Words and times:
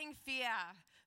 Fighting 0.00 0.16
fear, 0.24 0.56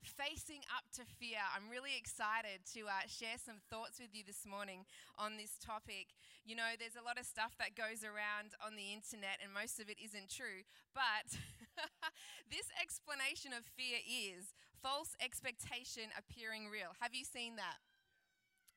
facing 0.05 0.61
up 0.69 0.85
to 0.93 1.01
fear. 1.17 1.41
I'm 1.49 1.65
really 1.65 1.97
excited 1.97 2.61
to 2.77 2.85
uh, 2.85 3.09
share 3.09 3.41
some 3.41 3.57
thoughts 3.73 3.97
with 3.97 4.13
you 4.13 4.21
this 4.21 4.45
morning 4.45 4.85
on 5.17 5.33
this 5.33 5.57
topic. 5.57 6.13
You 6.45 6.53
know, 6.53 6.77
there's 6.77 6.93
a 6.93 7.01
lot 7.01 7.17
of 7.17 7.25
stuff 7.25 7.57
that 7.57 7.73
goes 7.73 8.05
around 8.05 8.53
on 8.61 8.77
the 8.77 8.93
internet, 8.93 9.41
and 9.41 9.49
most 9.49 9.81
of 9.81 9.89
it 9.89 9.97
isn't 9.97 10.29
true. 10.29 10.61
But 10.93 11.25
this 12.53 12.69
explanation 12.77 13.49
of 13.49 13.65
fear 13.65 13.97
is 14.05 14.53
false 14.77 15.17
expectation 15.17 16.13
appearing 16.13 16.69
real. 16.69 16.93
Have 17.01 17.17
you 17.17 17.25
seen 17.25 17.57
that? 17.57 17.81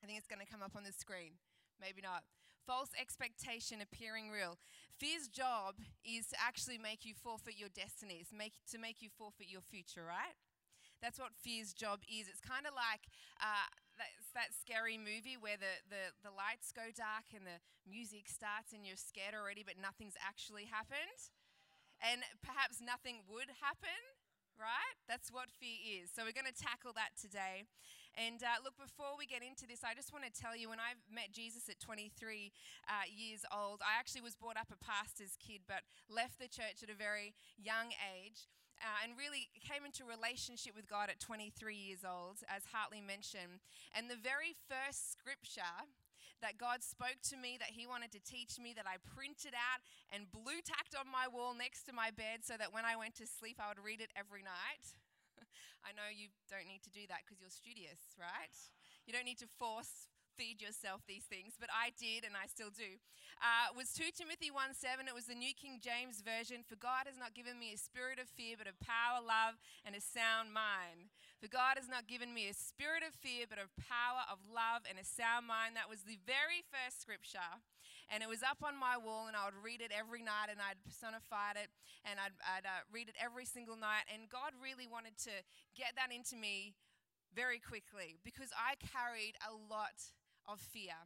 I 0.00 0.08
think 0.08 0.16
it's 0.16 0.32
going 0.32 0.40
to 0.40 0.48
come 0.48 0.64
up 0.64 0.72
on 0.72 0.88
the 0.88 0.96
screen. 0.96 1.36
Maybe 1.76 2.00
not. 2.00 2.24
False 2.66 2.90
expectation 2.98 3.78
appearing 3.78 4.26
real. 4.28 4.58
Fear's 4.98 5.30
job 5.30 5.78
is 6.02 6.26
to 6.34 6.36
actually 6.42 6.82
make 6.82 7.06
you 7.06 7.14
forfeit 7.14 7.54
your 7.54 7.70
destinies, 7.70 8.34
make, 8.34 8.58
to 8.66 8.76
make 8.76 8.98
you 8.98 9.08
forfeit 9.08 9.46
your 9.46 9.62
future, 9.62 10.02
right? 10.02 10.34
That's 10.98 11.22
what 11.22 11.38
fear's 11.38 11.70
job 11.70 12.02
is. 12.10 12.26
It's 12.26 12.42
kind 12.42 12.66
of 12.66 12.74
like 12.74 13.06
uh, 13.38 13.70
that's 13.94 14.34
that 14.34 14.50
scary 14.50 14.98
movie 14.98 15.38
where 15.38 15.54
the, 15.54 15.78
the, 15.86 16.10
the 16.26 16.34
lights 16.34 16.74
go 16.74 16.90
dark 16.90 17.30
and 17.30 17.46
the 17.46 17.62
music 17.86 18.26
starts 18.26 18.74
and 18.74 18.82
you're 18.82 18.98
scared 18.98 19.38
already, 19.38 19.62
but 19.62 19.78
nothing's 19.78 20.18
actually 20.18 20.66
happened. 20.66 21.30
And 22.02 22.26
perhaps 22.42 22.82
nothing 22.82 23.22
would 23.30 23.62
happen 23.62 24.02
right? 24.56 24.96
That's 25.04 25.28
what 25.28 25.52
fear 25.52 25.76
is. 26.00 26.10
So 26.12 26.24
we're 26.24 26.36
going 26.36 26.48
to 26.48 26.56
tackle 26.56 26.96
that 26.96 27.12
today. 27.16 27.68
And 28.16 28.40
uh, 28.40 28.64
look, 28.64 28.80
before 28.80 29.12
we 29.20 29.28
get 29.28 29.44
into 29.44 29.68
this, 29.68 29.84
I 29.84 29.92
just 29.92 30.08
want 30.08 30.24
to 30.24 30.32
tell 30.32 30.56
you 30.56 30.72
when 30.72 30.80
I 30.80 30.96
met 31.12 31.36
Jesus 31.36 31.68
at 31.68 31.76
23 31.78 32.08
uh, 32.88 33.04
years 33.12 33.44
old, 33.52 33.84
I 33.84 34.00
actually 34.00 34.24
was 34.24 34.32
brought 34.32 34.56
up 34.56 34.72
a 34.72 34.80
pastor's 34.80 35.36
kid, 35.36 35.68
but 35.68 35.84
left 36.08 36.40
the 36.40 36.48
church 36.48 36.80
at 36.80 36.88
a 36.88 36.96
very 36.96 37.36
young 37.60 37.92
age. 38.16 38.48
Uh, 38.76 39.08
and 39.08 39.16
really 39.16 39.48
came 39.64 39.88
into 39.88 40.04
relationship 40.04 40.76
with 40.76 40.84
God 40.84 41.08
at 41.08 41.16
23 41.16 41.48
years 41.72 42.04
old, 42.04 42.44
as 42.44 42.68
Hartley 42.68 43.00
mentioned. 43.00 43.64
And 43.96 44.12
the 44.12 44.20
very 44.20 44.52
first 44.68 45.16
scripture 45.16 45.88
that 46.44 46.60
God 46.60 46.84
spoke 46.84 47.24
to 47.32 47.40
me, 47.40 47.56
that 47.56 47.72
He 47.72 47.88
wanted 47.88 48.12
to 48.12 48.20
teach 48.20 48.60
me, 48.60 48.76
that 48.76 48.84
I 48.84 49.00
printed 49.00 49.56
out 49.56 49.80
and 50.12 50.28
blue 50.28 50.60
tacked 50.60 50.92
on 50.92 51.08
my 51.08 51.24
wall 51.24 51.56
next 51.56 51.88
to 51.88 51.96
my 51.96 52.12
bed 52.12 52.44
so 52.44 52.60
that 52.60 52.76
when 52.76 52.84
I 52.84 53.00
went 53.00 53.16
to 53.16 53.26
sleep, 53.26 53.56
I 53.56 53.72
would 53.72 53.80
read 53.80 54.04
it 54.04 54.12
every 54.12 54.44
night. 54.44 54.84
I 55.84 55.94
know 55.94 56.10
you 56.10 56.34
don't 56.50 56.66
need 56.66 56.82
to 56.84 56.92
do 56.92 57.06
that 57.08 57.22
because 57.24 57.38
you're 57.38 57.52
studious, 57.52 58.14
right? 58.18 58.54
You 59.06 59.14
don't 59.14 59.26
need 59.26 59.38
to 59.40 59.50
force 59.58 60.10
feed 60.36 60.60
yourself 60.60 61.00
these 61.08 61.24
things, 61.24 61.56
but 61.56 61.72
I 61.72 61.96
did 61.96 62.22
and 62.28 62.36
I 62.36 62.44
still 62.46 62.68
do. 62.68 63.00
Uh, 63.40 63.72
was 63.72 63.90
2 63.96 64.12
Timothy 64.12 64.52
1 64.52 64.76
7. 64.76 65.08
It 65.08 65.16
was 65.16 65.26
the 65.26 65.36
New 65.36 65.56
King 65.56 65.80
James 65.80 66.20
Version. 66.20 66.60
For 66.60 66.76
God 66.76 67.08
has 67.08 67.16
not 67.16 67.32
given 67.32 67.56
me 67.56 67.72
a 67.72 67.80
spirit 67.80 68.20
of 68.20 68.28
fear, 68.28 68.54
but 68.60 68.68
of 68.68 68.76
power, 68.78 69.24
love, 69.24 69.56
and 69.88 69.96
a 69.96 70.00
sound 70.04 70.52
mind. 70.52 71.08
For 71.40 71.48
God 71.48 71.80
has 71.80 71.88
not 71.88 72.04
given 72.08 72.36
me 72.36 72.48
a 72.48 72.56
spirit 72.56 73.00
of 73.00 73.16
fear, 73.16 73.48
but 73.48 73.60
of 73.60 73.72
power, 73.80 74.28
of 74.28 74.44
love, 74.44 74.84
and 74.84 75.00
a 75.00 75.04
sound 75.04 75.48
mind. 75.48 75.72
That 75.74 75.88
was 75.88 76.04
the 76.04 76.20
very 76.24 76.60
first 76.68 77.00
scripture. 77.00 77.64
And 78.12 78.22
it 78.22 78.30
was 78.30 78.42
up 78.46 78.62
on 78.62 78.78
my 78.78 78.94
wall, 78.94 79.26
and 79.26 79.34
I 79.34 79.50
would 79.50 79.58
read 79.58 79.82
it 79.82 79.90
every 79.90 80.22
night, 80.22 80.48
and 80.50 80.62
I'd 80.62 80.78
personify 80.86 81.58
it, 81.58 81.70
and 82.06 82.22
I'd, 82.22 82.36
I'd 82.42 82.66
uh, 82.66 82.86
read 82.94 83.10
it 83.10 83.18
every 83.18 83.44
single 83.44 83.74
night. 83.74 84.06
And 84.06 84.30
God 84.30 84.54
really 84.62 84.86
wanted 84.86 85.18
to 85.26 85.34
get 85.74 85.98
that 85.98 86.14
into 86.14 86.38
me 86.38 86.78
very 87.34 87.58
quickly 87.58 88.16
because 88.22 88.54
I 88.54 88.78
carried 88.78 89.34
a 89.42 89.52
lot 89.52 89.98
of 90.46 90.60
fear. 90.60 90.96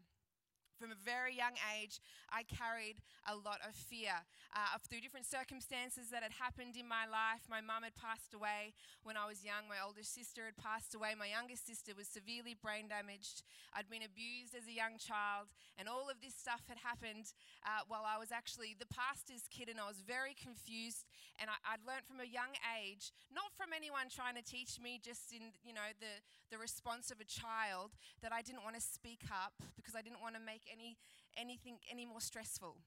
From 0.80 0.96
a 0.96 1.04
very 1.04 1.36
young 1.36 1.60
age, 1.76 2.00
I 2.32 2.40
carried 2.40 3.04
a 3.28 3.36
lot 3.36 3.60
of 3.68 3.76
fear 3.76 4.24
uh, 4.56 4.80
through 4.88 5.04
different 5.04 5.28
circumstances 5.28 6.08
that 6.08 6.24
had 6.24 6.32
happened 6.40 6.72
in 6.72 6.88
my 6.88 7.04
life. 7.04 7.44
My 7.52 7.60
mum 7.60 7.84
had 7.84 7.92
passed 7.92 8.32
away 8.32 8.72
when 9.04 9.20
I 9.20 9.28
was 9.28 9.44
young. 9.44 9.68
My 9.68 9.76
older 9.76 10.00
sister 10.00 10.48
had 10.48 10.56
passed 10.56 10.96
away. 10.96 11.12
My 11.12 11.28
youngest 11.28 11.68
sister 11.68 11.92
was 11.92 12.08
severely 12.08 12.56
brain 12.56 12.88
damaged. 12.88 13.44
I'd 13.76 13.92
been 13.92 14.00
abused 14.00 14.56
as 14.56 14.64
a 14.64 14.72
young 14.72 14.96
child, 14.96 15.52
and 15.76 15.84
all 15.84 16.08
of 16.08 16.24
this 16.24 16.32
stuff 16.32 16.64
had 16.64 16.80
happened 16.80 17.36
uh, 17.60 17.84
while 17.84 18.08
I 18.08 18.16
was 18.16 18.32
actually 18.32 18.72
the 18.72 18.88
pastor's 18.88 19.44
kid, 19.52 19.68
and 19.68 19.76
I 19.76 19.84
was 19.84 20.00
very 20.00 20.32
confused. 20.32 21.04
And 21.36 21.52
I, 21.52 21.76
would 21.76 21.84
learned 21.84 22.08
from 22.08 22.24
a 22.24 22.28
young 22.28 22.56
age, 22.80 23.12
not 23.28 23.52
from 23.52 23.76
anyone 23.76 24.08
trying 24.08 24.36
to 24.40 24.44
teach 24.44 24.80
me, 24.80 24.96
just 24.96 25.28
in 25.28 25.52
you 25.60 25.76
know 25.76 25.92
the 26.00 26.24
the 26.48 26.56
response 26.56 27.12
of 27.12 27.20
a 27.20 27.28
child, 27.28 27.92
that 28.24 28.32
I 28.32 28.40
didn't 28.40 28.64
want 28.64 28.80
to 28.80 28.84
speak 28.84 29.28
up 29.28 29.60
because 29.76 29.92
I 29.92 30.00
didn't 30.00 30.24
want 30.24 30.40
to 30.40 30.42
make 30.42 30.69
any 30.72 30.96
anything 31.36 31.78
any 31.90 32.06
more 32.06 32.20
stressful 32.20 32.78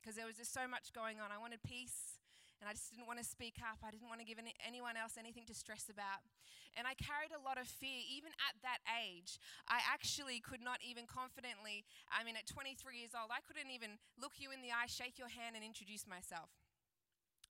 because 0.00 0.16
there 0.16 0.26
was 0.26 0.36
just 0.36 0.52
so 0.54 0.66
much 0.66 0.92
going 0.92 1.20
on. 1.22 1.30
I 1.30 1.38
wanted 1.38 1.62
peace 1.62 2.18
and 2.62 2.70
I 2.70 2.78
just 2.78 2.94
didn't 2.94 3.10
want 3.10 3.18
to 3.18 3.26
speak 3.26 3.58
up. 3.58 3.82
I 3.82 3.90
didn't 3.90 4.06
want 4.06 4.22
to 4.22 4.26
give 4.26 4.38
any, 4.38 4.54
anyone 4.62 4.94
else 4.94 5.18
anything 5.18 5.42
to 5.50 5.54
stress 5.54 5.90
about. 5.90 6.22
And 6.78 6.86
I 6.86 6.94
carried 6.94 7.34
a 7.34 7.42
lot 7.42 7.58
of 7.58 7.66
fear. 7.66 8.06
Even 8.06 8.30
at 8.38 8.54
that 8.62 8.78
age, 8.86 9.42
I 9.66 9.82
actually 9.82 10.38
could 10.38 10.62
not 10.62 10.78
even 10.78 11.10
confidently, 11.10 11.82
I 12.06 12.22
mean, 12.22 12.38
at 12.38 12.46
23 12.46 12.78
years 13.02 13.18
old, 13.18 13.34
I 13.34 13.42
couldn't 13.42 13.74
even 13.74 13.98
look 14.14 14.38
you 14.38 14.54
in 14.54 14.62
the 14.62 14.70
eye, 14.70 14.86
shake 14.86 15.18
your 15.18 15.26
hand, 15.26 15.58
and 15.58 15.66
introduce 15.66 16.06
myself. 16.06 16.54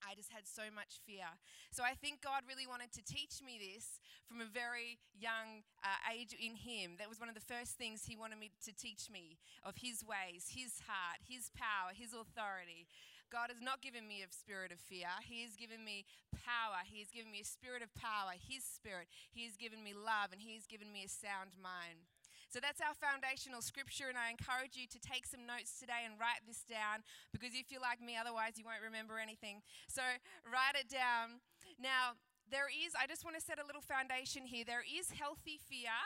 I 0.03 0.15
just 0.15 0.31
had 0.31 0.47
so 0.47 0.69
much 0.75 1.01
fear. 1.07 1.31
So 1.71 1.83
I 1.83 1.95
think 1.95 2.21
God 2.21 2.43
really 2.47 2.67
wanted 2.67 2.93
to 2.99 3.03
teach 3.03 3.41
me 3.41 3.59
this 3.59 3.99
from 4.27 4.41
a 4.41 4.49
very 4.49 4.99
young 5.15 5.65
uh, 5.83 6.13
age 6.13 6.35
in 6.35 6.55
Him. 6.55 6.99
That 6.99 7.09
was 7.09 7.21
one 7.21 7.29
of 7.29 7.35
the 7.35 7.45
first 7.45 7.79
things 7.79 8.05
He 8.05 8.17
wanted 8.17 8.39
me 8.39 8.51
to 8.67 8.73
teach 8.75 9.09
me 9.11 9.39
of 9.65 9.81
His 9.81 10.05
ways, 10.05 10.53
His 10.53 10.83
heart, 10.85 11.23
His 11.25 11.51
power, 11.55 11.95
His 11.95 12.13
authority. 12.13 12.87
God 13.33 13.49
has 13.49 13.65
not 13.65 13.81
given 13.81 14.05
me 14.05 14.21
a 14.21 14.29
spirit 14.29 14.77
of 14.77 14.79
fear. 14.79 15.09
He 15.25 15.41
has 15.41 15.57
given 15.57 15.81
me 15.81 16.05
power. 16.37 16.85
He 16.85 17.01
has 17.01 17.09
given 17.09 17.33
me 17.33 17.41
a 17.41 17.49
spirit 17.49 17.81
of 17.81 17.89
power, 17.97 18.37
His 18.37 18.61
spirit. 18.61 19.09
He 19.33 19.49
has 19.49 19.57
given 19.57 19.81
me 19.81 19.97
love, 19.97 20.37
and 20.37 20.45
He 20.45 20.53
has 20.53 20.69
given 20.69 20.93
me 20.93 21.09
a 21.09 21.09
sound 21.09 21.57
mind. 21.57 22.12
So 22.53 22.61
that's 22.61 22.85
our 22.85 22.93
foundational 22.93 23.65
scripture, 23.65 24.13
and 24.13 24.21
I 24.21 24.29
encourage 24.29 24.77
you 24.77 24.85
to 24.93 25.01
take 25.01 25.25
some 25.25 25.49
notes 25.49 25.81
today 25.81 26.05
and 26.05 26.21
write 26.21 26.45
this 26.45 26.69
down 26.69 27.01
because 27.33 27.57
if 27.57 27.73
you're 27.73 27.81
like 27.81 28.05
me, 28.05 28.13
otherwise 28.21 28.61
you 28.61 28.69
won't 28.69 28.85
remember 28.85 29.17
anything. 29.17 29.65
So 29.89 30.05
write 30.45 30.77
it 30.77 30.93
down. 30.93 31.41
Now, 31.81 32.21
there 32.53 32.69
is, 32.69 32.93
I 32.93 33.09
just 33.09 33.25
want 33.25 33.41
to 33.41 33.45
set 33.45 33.57
a 33.57 33.65
little 33.65 33.81
foundation 33.81 34.45
here. 34.45 34.69
There 34.69 34.85
is 34.85 35.17
healthy 35.17 35.57
fear 35.57 35.97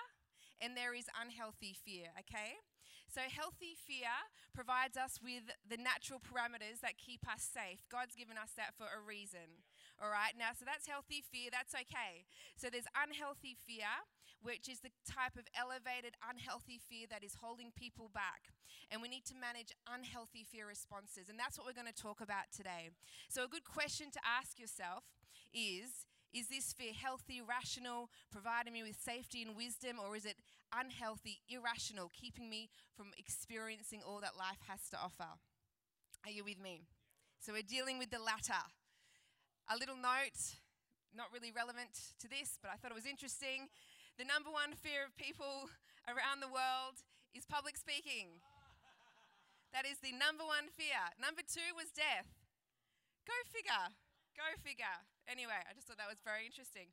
and 0.63 0.79
there 0.79 0.95
is 0.95 1.11
unhealthy 1.19 1.75
fear, 1.75 2.15
okay? 2.23 2.63
So, 3.11 3.27
healthy 3.27 3.75
fear 3.75 4.11
provides 4.55 4.95
us 4.95 5.19
with 5.23 5.51
the 5.63 5.79
natural 5.79 6.19
parameters 6.19 6.83
that 6.83 6.99
keep 6.99 7.27
us 7.27 7.43
safe. 7.43 7.87
God's 7.91 8.15
given 8.19 8.39
us 8.39 8.55
that 8.59 8.75
for 8.75 8.91
a 8.91 9.03
reason. 9.03 9.67
All 9.99 10.11
right, 10.11 10.35
now, 10.39 10.53
so 10.53 10.67
that's 10.67 10.91
healthy 10.91 11.23
fear, 11.23 11.49
that's 11.51 11.75
okay. 11.75 12.27
So, 12.59 12.67
there's 12.71 12.91
unhealthy 12.95 13.55
fear, 13.55 13.91
which 14.43 14.69
is 14.69 14.81
the 14.81 14.95
type 15.07 15.37
of 15.37 15.49
elevated, 15.57 16.15
unhealthy 16.23 16.79
fear 16.79 17.07
that 17.11 17.25
is 17.25 17.39
holding 17.43 17.73
people 17.75 18.11
back. 18.13 18.53
And 18.91 19.03
we 19.03 19.09
need 19.09 19.25
to 19.27 19.35
manage 19.35 19.75
unhealthy 19.89 20.47
fear 20.47 20.67
responses. 20.67 21.29
And 21.29 21.39
that's 21.39 21.59
what 21.59 21.67
we're 21.67 21.79
going 21.79 21.91
to 21.91 21.97
talk 21.97 22.21
about 22.21 22.55
today. 22.55 22.95
So, 23.29 23.45
a 23.45 23.49
good 23.49 23.65
question 23.65 24.11
to 24.13 24.21
ask 24.23 24.59
yourself 24.59 25.05
is 25.53 26.07
is 26.37 26.49
this 26.49 26.73
fear 26.73 26.93
healthy, 26.93 27.41
rational, 27.41 28.11
providing 28.31 28.75
me 28.75 28.83
with 28.83 29.01
safety 29.01 29.41
and 29.41 29.57
wisdom, 29.57 29.97
or 29.97 30.17
is 30.17 30.27
it 30.27 30.37
unhealthy, 30.69 31.41
irrational, 31.49 32.11
keeping 32.13 32.51
me 32.51 32.69
from 32.95 33.07
experiencing 33.17 34.03
all 34.05 34.21
that 34.21 34.37
life 34.37 34.61
has 34.69 34.91
to 34.91 34.99
offer? 35.01 35.41
Are 36.25 36.31
you 36.31 36.45
with 36.45 36.61
me? 36.61 36.83
So 37.41 37.53
we're 37.53 37.63
dealing 37.63 37.99
with 37.99 38.11
the 38.11 38.19
latter. 38.19 38.59
A 39.71 39.79
little 39.79 39.97
note, 39.97 40.61
not 41.15 41.33
really 41.33 41.53
relevant 41.55 42.13
to 42.21 42.29
this, 42.29 42.59
but 42.61 42.71
I 42.71 42.77
thought 42.77 42.91
it 42.91 42.99
was 42.99 43.07
interesting. 43.07 43.73
The 44.17 44.25
number 44.25 44.49
one 44.49 44.73
fear 44.73 45.05
of 45.05 45.13
people 45.21 45.69
around 46.09 46.41
the 46.41 46.49
world 46.49 47.05
is 47.37 47.45
public 47.45 47.77
speaking. 47.77 48.41
That 49.77 49.85
is 49.85 50.01
the 50.01 50.17
number 50.17 50.41
one 50.41 50.73
fear. 50.73 51.13
Number 51.21 51.45
two 51.45 51.77
was 51.77 51.93
death. 51.93 52.33
Go 53.29 53.37
figure. 53.45 53.93
Go 54.33 54.57
figure. 54.65 55.05
Anyway, 55.29 55.61
I 55.61 55.77
just 55.77 55.85
thought 55.85 56.01
that 56.01 56.09
was 56.09 56.25
very 56.25 56.49
interesting. 56.49 56.89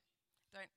Don't 0.51 0.67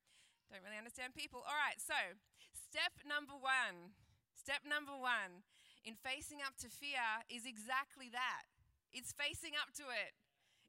don't 0.47 0.63
really 0.63 0.79
understand 0.79 1.19
people. 1.19 1.43
All 1.43 1.59
right, 1.59 1.83
so 1.83 2.15
step 2.55 2.95
number 3.03 3.35
one. 3.35 3.99
Step 4.39 4.63
number 4.63 4.95
one 4.95 5.43
in 5.83 5.99
facing 5.99 6.39
up 6.47 6.55
to 6.63 6.71
fear 6.71 7.27
is 7.27 7.43
exactly 7.43 8.07
that. 8.15 8.47
It's 8.95 9.11
facing 9.11 9.59
up 9.59 9.75
to 9.83 9.91
it. 9.91 10.15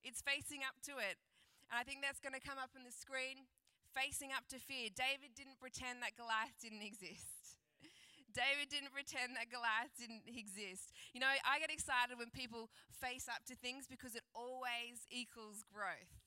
It's 0.01 0.25
facing 0.25 0.65
up 0.65 0.81
to 0.89 0.97
it. 0.97 1.21
And 1.69 1.77
I 1.77 1.85
think 1.85 2.01
that's 2.01 2.17
going 2.17 2.33
to 2.33 2.41
come 2.41 2.57
up 2.57 2.73
on 2.73 2.81
the 2.81 2.95
screen. 2.95 3.45
Facing 3.95 4.31
up 4.31 4.47
to 4.49 4.59
fear. 4.59 4.89
David 4.93 5.33
didn't 5.35 5.59
pretend 5.59 6.01
that 6.01 6.15
Goliath 6.15 6.55
didn't 6.61 6.83
exist. 6.83 7.57
David 8.35 8.69
didn't 8.69 8.93
pretend 8.93 9.33
that 9.33 9.49
Goliath 9.49 9.89
didn't 9.97 10.29
exist. 10.29 10.93
You 11.13 11.21
know, 11.21 11.31
I 11.31 11.57
get 11.57 11.73
excited 11.73 12.21
when 12.21 12.29
people 12.29 12.69
face 13.01 13.25
up 13.25 13.41
to 13.49 13.55
things 13.55 13.89
because 13.89 14.13
it 14.13 14.21
always 14.35 15.07
equals 15.09 15.65
growth. 15.73 16.26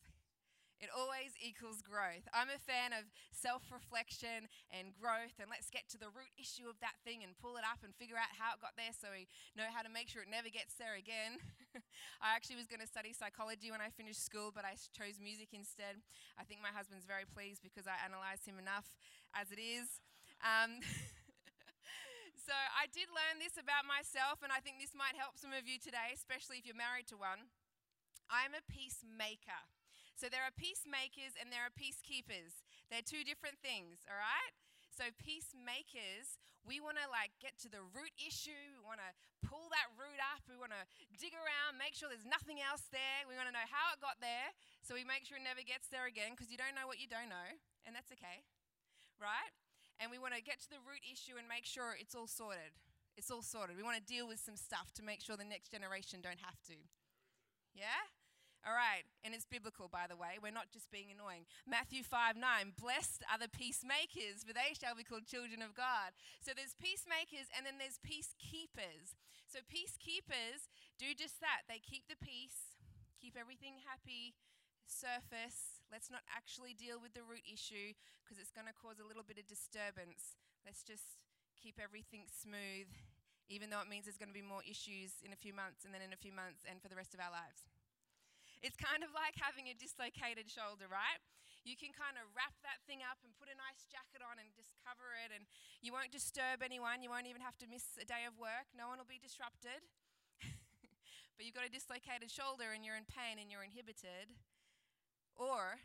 It 0.81 0.89
always 0.89 1.37
equals 1.37 1.85
growth. 1.85 2.25
I'm 2.33 2.49
a 2.49 2.57
fan 2.57 2.97
of 2.97 3.05
self 3.37 3.69
reflection 3.69 4.49
and 4.73 4.97
growth, 4.97 5.37
and 5.37 5.53
let's 5.53 5.69
get 5.69 5.85
to 5.93 6.01
the 6.01 6.09
root 6.09 6.33
issue 6.41 6.73
of 6.73 6.81
that 6.81 6.97
thing 7.05 7.21
and 7.21 7.37
pull 7.37 7.61
it 7.61 7.69
up 7.69 7.85
and 7.85 7.93
figure 7.93 8.17
out 8.17 8.33
how 8.33 8.57
it 8.57 8.65
got 8.65 8.81
there 8.81 8.97
so 8.97 9.13
we 9.13 9.29
know 9.53 9.69
how 9.69 9.85
to 9.85 9.93
make 9.93 10.09
sure 10.09 10.25
it 10.25 10.33
never 10.33 10.49
gets 10.49 10.81
there 10.81 10.97
again. 10.97 11.37
I 12.25 12.33
actually 12.33 12.57
was 12.57 12.65
going 12.65 12.81
to 12.81 12.89
study 12.89 13.13
psychology 13.13 13.69
when 13.69 13.85
I 13.85 13.93
finished 13.93 14.25
school, 14.25 14.49
but 14.49 14.65
I 14.65 14.81
chose 14.97 15.21
music 15.21 15.53
instead. 15.53 16.01
I 16.41 16.49
think 16.49 16.65
my 16.65 16.73
husband's 16.73 17.05
very 17.05 17.29
pleased 17.29 17.61
because 17.61 17.85
I 17.85 18.01
analysed 18.01 18.49
him 18.49 18.57
enough 18.57 18.89
as 19.37 19.53
it 19.53 19.61
is. 19.61 20.01
Um, 20.41 20.81
so 22.47 22.57
I 22.57 22.89
did 22.89 23.13
learn 23.13 23.37
this 23.37 23.61
about 23.61 23.85
myself, 23.85 24.41
and 24.41 24.49
I 24.49 24.65
think 24.65 24.81
this 24.81 24.97
might 24.97 25.21
help 25.21 25.37
some 25.37 25.53
of 25.53 25.69
you 25.69 25.77
today, 25.77 26.17
especially 26.17 26.57
if 26.57 26.65
you're 26.65 26.79
married 26.79 27.05
to 27.13 27.21
one. 27.21 27.53
I'm 28.33 28.57
a 28.57 28.65
peacemaker. 28.65 29.61
So 30.21 30.29
there 30.29 30.45
are 30.45 30.53
peacemakers 30.53 31.33
and 31.41 31.49
there 31.49 31.65
are 31.65 31.73
peacekeepers. 31.73 32.61
They're 32.93 33.01
two 33.01 33.25
different 33.25 33.57
things, 33.65 34.05
all 34.05 34.21
right? 34.21 34.53
So 34.93 35.09
peacemakers, 35.17 36.37
we 36.61 36.77
want 36.77 37.01
to 37.01 37.09
like 37.09 37.33
get 37.41 37.57
to 37.65 37.73
the 37.73 37.81
root 37.97 38.13
issue. 38.21 38.77
We 38.77 38.85
want 38.85 39.01
to 39.01 39.17
pull 39.41 39.73
that 39.73 39.89
root 39.97 40.21
up. 40.21 40.45
We 40.45 40.61
want 40.61 40.77
to 40.77 40.85
dig 41.17 41.33
around, 41.33 41.81
make 41.81 41.97
sure 41.97 42.13
there's 42.13 42.29
nothing 42.29 42.61
else 42.61 42.85
there. 42.93 43.25
We 43.25 43.33
want 43.33 43.49
to 43.49 43.57
know 43.57 43.65
how 43.65 43.97
it 43.97 44.05
got 44.05 44.21
there, 44.21 44.53
so 44.85 44.93
we 44.93 45.09
make 45.09 45.25
sure 45.25 45.41
it 45.41 45.47
never 45.49 45.65
gets 45.65 45.89
there 45.89 46.05
again 46.05 46.37
because 46.37 46.53
you 46.53 46.61
don't 46.61 46.77
know 46.77 46.85
what 46.85 47.01
you 47.01 47.09
don't 47.09 47.33
know, 47.33 47.49
and 47.89 47.97
that's 47.97 48.13
okay, 48.13 48.45
right? 49.17 49.57
And 50.05 50.13
we 50.13 50.21
want 50.21 50.37
to 50.37 50.45
get 50.45 50.61
to 50.65 50.69
the 50.69 50.85
root 50.85 51.01
issue 51.01 51.41
and 51.41 51.49
make 51.49 51.65
sure 51.65 51.97
it's 51.97 52.13
all 52.13 52.29
sorted. 52.29 52.77
It's 53.17 53.33
all 53.33 53.41
sorted. 53.41 53.81
We 53.81 53.85
want 53.89 53.97
to 53.97 54.05
deal 54.05 54.29
with 54.29 54.37
some 54.37 54.61
stuff 54.61 54.93
to 55.01 55.03
make 55.05 55.25
sure 55.25 55.41
the 55.41 55.49
next 55.49 55.73
generation 55.73 56.21
don't 56.21 56.45
have 56.45 56.61
to. 56.69 56.77
Yeah? 57.73 58.05
All 58.61 58.77
right, 58.77 59.09
and 59.25 59.33
it's 59.33 59.49
biblical, 59.49 59.89
by 59.89 60.05
the 60.05 60.21
way. 60.21 60.37
We're 60.37 60.53
not 60.53 60.69
just 60.69 60.93
being 60.93 61.09
annoying. 61.09 61.49
Matthew 61.65 62.05
5 62.05 62.37
9, 62.37 62.77
blessed 62.77 63.25
are 63.33 63.41
the 63.41 63.49
peacemakers, 63.49 64.45
for 64.45 64.53
they 64.53 64.77
shall 64.77 64.93
be 64.93 65.07
called 65.07 65.25
children 65.25 65.65
of 65.65 65.73
God. 65.73 66.13
So 66.45 66.53
there's 66.53 66.77
peacemakers 66.77 67.49
and 67.57 67.65
then 67.65 67.81
there's 67.81 67.97
peacekeepers. 68.05 69.17
So 69.49 69.65
peacekeepers 69.65 70.69
do 71.01 71.17
just 71.17 71.41
that. 71.41 71.65
They 71.73 71.81
keep 71.81 72.05
the 72.05 72.21
peace, 72.21 72.77
keep 73.17 73.33
everything 73.33 73.81
happy, 73.81 74.37
surface. 74.85 75.81
Let's 75.89 76.13
not 76.13 76.29
actually 76.29 76.77
deal 76.77 77.01
with 77.01 77.17
the 77.17 77.25
root 77.25 77.49
issue 77.49 77.97
because 78.21 78.37
it's 78.37 78.53
going 78.53 78.69
to 78.69 78.77
cause 78.77 79.01
a 79.01 79.09
little 79.09 79.25
bit 79.25 79.41
of 79.41 79.49
disturbance. 79.49 80.37
Let's 80.69 80.85
just 80.85 81.17
keep 81.57 81.81
everything 81.81 82.29
smooth, 82.29 82.93
even 83.49 83.73
though 83.73 83.81
it 83.81 83.89
means 83.89 84.05
there's 84.05 84.21
going 84.21 84.31
to 84.31 84.37
be 84.37 84.45
more 84.45 84.63
issues 84.69 85.17
in 85.25 85.33
a 85.33 85.41
few 85.41 85.57
months 85.57 85.89
and 85.89 85.97
then 85.97 86.05
in 86.05 86.13
a 86.13 86.21
few 86.21 86.37
months 86.37 86.61
and 86.69 86.77
for 86.85 86.93
the 86.93 86.99
rest 86.99 87.17
of 87.17 87.25
our 87.25 87.33
lives. 87.33 87.65
It's 88.61 88.77
kind 88.77 89.01
of 89.01 89.11
like 89.17 89.37
having 89.41 89.73
a 89.73 89.75
dislocated 89.77 90.53
shoulder, 90.53 90.85
right? 90.85 91.21
You 91.65 91.77
can 91.77 91.93
kind 91.93 92.17
of 92.17 92.29
wrap 92.33 92.57
that 92.65 92.81
thing 92.89 93.05
up 93.05 93.21
and 93.25 93.33
put 93.37 93.49
a 93.49 93.57
nice 93.57 93.85
jacket 93.89 94.25
on 94.25 94.41
and 94.41 94.49
just 94.53 94.73
cover 94.81 95.17
it, 95.25 95.33
and 95.33 95.45
you 95.85 95.93
won't 95.93 96.13
disturb 96.13 96.65
anyone. 96.65 97.05
You 97.05 97.13
won't 97.13 97.29
even 97.29 97.45
have 97.45 97.57
to 97.61 97.69
miss 97.69 97.97
a 98.01 98.05
day 98.09 98.25
of 98.25 98.37
work. 98.41 98.69
No 98.73 98.89
one 98.89 98.97
will 98.97 99.09
be 99.09 99.21
disrupted. 99.21 99.85
but 101.37 101.45
you've 101.45 101.57
got 101.57 101.69
a 101.69 101.73
dislocated 101.73 102.33
shoulder 102.33 102.73
and 102.73 102.85
you're 102.85 102.97
in 102.97 103.09
pain 103.09 103.37
and 103.41 103.53
you're 103.53 103.65
inhibited. 103.65 104.33
Or 105.37 105.81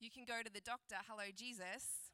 you 0.00 0.12
can 0.12 0.28
go 0.28 0.44
to 0.44 0.52
the 0.52 0.60
doctor, 0.60 1.00
hello, 1.08 1.28
Jesus, 1.32 2.12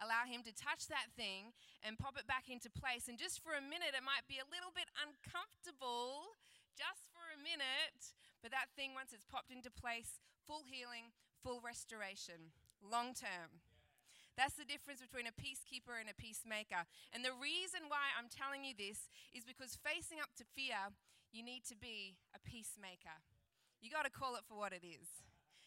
allow 0.00 0.26
him 0.26 0.42
to 0.46 0.52
touch 0.54 0.88
that 0.90 1.10
thing 1.14 1.54
and 1.82 1.98
pop 1.98 2.16
it 2.16 2.26
back 2.26 2.50
into 2.50 2.70
place. 2.70 3.06
And 3.06 3.20
just 3.20 3.38
for 3.44 3.54
a 3.54 3.62
minute, 3.62 3.94
it 3.94 4.02
might 4.02 4.26
be 4.26 4.40
a 4.42 4.48
little 4.48 4.74
bit 4.74 4.90
uncomfortable, 4.98 6.34
just 6.74 7.10
for 7.14 7.22
a 7.34 7.38
minute, 7.38 8.16
but 8.42 8.50
that 8.54 8.70
thing, 8.74 8.94
once 8.94 9.10
it's 9.12 9.26
popped 9.26 9.50
into 9.50 9.70
place, 9.70 10.22
full 10.46 10.62
healing, 10.64 11.10
full 11.42 11.60
restoration, 11.64 12.54
long 12.82 13.14
term. 13.14 13.62
That's 14.38 14.54
the 14.54 14.68
difference 14.68 15.02
between 15.02 15.26
a 15.26 15.34
peacekeeper 15.34 15.98
and 15.98 16.06
a 16.06 16.14
peacemaker. 16.14 16.86
And 17.10 17.26
the 17.26 17.34
reason 17.34 17.90
why 17.90 18.14
I'm 18.14 18.30
telling 18.30 18.62
you 18.62 18.70
this 18.70 19.10
is 19.34 19.42
because 19.42 19.74
facing 19.82 20.22
up 20.22 20.30
to 20.38 20.46
fear, 20.46 20.94
you 21.34 21.42
need 21.42 21.66
to 21.66 21.74
be 21.74 22.14
a 22.30 22.38
peacemaker. 22.38 23.18
You 23.82 23.90
got 23.90 24.06
to 24.06 24.14
call 24.14 24.38
it 24.38 24.46
for 24.46 24.54
what 24.54 24.70
it 24.70 24.86
is. 24.86 25.10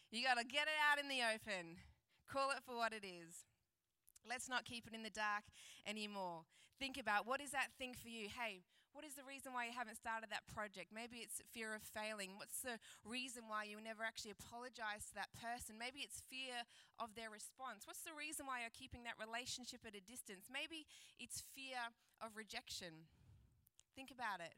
You 0.08 0.24
got 0.24 0.40
to 0.40 0.44
get 0.44 0.72
it 0.72 0.80
out 0.80 0.96
in 0.96 1.08
the 1.12 1.20
open. 1.20 1.84
Call 2.24 2.50
it 2.50 2.64
for 2.64 2.72
what 2.76 2.96
it 2.96 3.04
is. 3.04 3.44
Let's 4.24 4.48
not 4.48 4.64
keep 4.64 4.86
it 4.86 4.94
in 4.94 5.02
the 5.02 5.12
dark 5.12 5.44
anymore. 5.84 6.48
Think 6.78 6.96
about 6.96 7.26
what 7.26 7.40
is 7.40 7.50
that 7.52 7.76
thing 7.76 7.92
for 7.92 8.08
you? 8.08 8.28
Hey, 8.32 8.64
what 8.92 9.08
is 9.08 9.16
the 9.16 9.24
reason 9.24 9.56
why 9.56 9.68
you 9.68 9.74
haven't 9.74 9.96
started 9.96 10.28
that 10.28 10.44
project? 10.52 10.92
Maybe 10.92 11.24
it's 11.24 11.40
fear 11.52 11.72
of 11.72 11.80
failing. 11.80 12.36
What's 12.36 12.60
the 12.60 12.76
reason 13.04 13.48
why 13.48 13.64
you 13.64 13.80
never 13.80 14.04
actually 14.04 14.36
apologize 14.36 15.08
to 15.08 15.16
that 15.16 15.32
person? 15.32 15.80
Maybe 15.80 16.04
it's 16.04 16.20
fear 16.28 16.68
of 17.00 17.16
their 17.16 17.32
response. 17.32 17.88
What's 17.88 18.04
the 18.04 18.12
reason 18.12 18.44
why 18.44 18.60
you're 18.60 18.76
keeping 18.76 19.08
that 19.08 19.16
relationship 19.16 19.88
at 19.88 19.96
a 19.96 20.04
distance? 20.04 20.52
Maybe 20.52 20.84
it's 21.16 21.40
fear 21.56 21.80
of 22.20 22.36
rejection. 22.36 23.08
Think 23.96 24.12
about 24.12 24.44
it. 24.44 24.52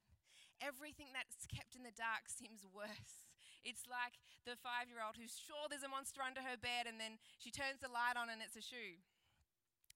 Everything 0.58 1.14
that's 1.14 1.46
kept 1.46 1.78
in 1.78 1.86
the 1.86 1.94
dark 1.94 2.26
seems 2.26 2.66
worse. 2.66 3.30
It's 3.64 3.88
like 3.88 4.20
the 4.44 4.60
five 4.60 4.92
year 4.92 5.00
old 5.00 5.16
who's 5.16 5.40
sure 5.40 5.70
there's 5.72 5.86
a 5.86 5.88
monster 5.88 6.20
under 6.20 6.44
her 6.44 6.60
bed 6.60 6.84
and 6.84 7.00
then 7.00 7.16
she 7.40 7.48
turns 7.48 7.80
the 7.80 7.88
light 7.88 8.18
on 8.18 8.28
and 8.28 8.44
it's 8.44 8.60
a 8.60 8.64
shoe. 8.64 9.00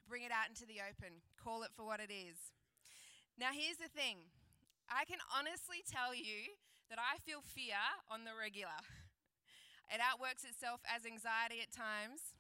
Bring 0.09 0.25
it 0.25 0.33
out 0.33 0.49
into 0.49 0.65
the 0.65 0.81
open, 0.81 1.21
call 1.37 1.69
it 1.69 1.77
for 1.77 1.85
what 1.85 2.01
it 2.01 2.09
is. 2.09 2.57
Now, 3.39 3.55
here's 3.55 3.79
the 3.79 3.87
thing 3.87 4.27
I 4.91 5.07
can 5.07 5.23
honestly 5.31 5.87
tell 5.87 6.11
you 6.11 6.59
that 6.91 6.99
I 6.99 7.23
feel 7.23 7.39
fear 7.39 7.79
on 8.11 8.27
the 8.27 8.35
regular. 8.35 8.79
It 9.89 10.05
outworks 10.05 10.45
itself 10.45 10.85
as 10.85 11.09
anxiety 11.09 11.65
at 11.65 11.73
times 11.73 12.37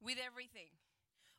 with 0.00 0.16
everything. 0.16 0.72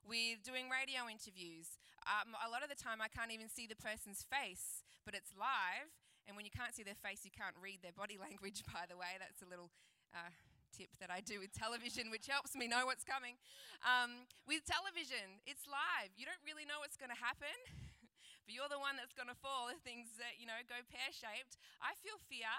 With 0.05 0.45
doing 0.45 0.69
radio 0.69 1.09
interviews, 1.09 1.81
um, 2.05 2.37
a 2.37 2.53
lot 2.53 2.61
of 2.61 2.69
the 2.69 2.77
time 2.77 3.01
I 3.01 3.09
can't 3.09 3.33
even 3.33 3.49
see 3.49 3.65
the 3.65 3.73
person's 3.73 4.21
face, 4.21 4.85
but 5.01 5.17
it's 5.17 5.33
live. 5.33 5.89
And 6.29 6.37
when 6.37 6.45
you 6.45 6.53
can't 6.53 6.69
see 6.77 6.85
their 6.85 7.01
face, 7.01 7.25
you 7.25 7.33
can't 7.33 7.57
read 7.57 7.81
their 7.81 7.97
body 7.97 8.21
language, 8.21 8.61
by 8.69 8.85
the 8.85 8.93
way. 8.93 9.17
That's 9.17 9.41
a 9.41 9.49
little 9.49 9.73
uh, 10.13 10.29
tip 10.69 10.93
that 11.01 11.09
I 11.09 11.17
do 11.17 11.41
with 11.41 11.49
television, 11.49 12.13
which 12.13 12.29
helps 12.29 12.53
me 12.53 12.69
know 12.69 12.85
what's 12.85 13.01
coming. 13.01 13.41
Um, 13.81 14.29
with 14.45 14.61
television, 14.69 15.41
it's 15.49 15.65
live. 15.65 16.13
You 16.13 16.29
don't 16.29 16.45
really 16.45 16.69
know 16.69 16.77
what's 16.77 17.01
going 17.01 17.09
to 17.09 17.17
happen 17.17 17.57
but 18.43 18.53
you're 18.53 18.71
the 18.71 18.79
one 18.79 18.99
that's 18.99 19.15
going 19.15 19.31
to 19.31 19.37
fall 19.37 19.71
if 19.71 19.79
things, 19.81 20.19
uh, 20.19 20.27
you 20.35 20.45
know, 20.45 20.59
go 20.67 20.79
pear 20.87 21.09
shaped. 21.11 21.59
I 21.79 21.95
feel 21.99 22.19
fear. 22.27 22.51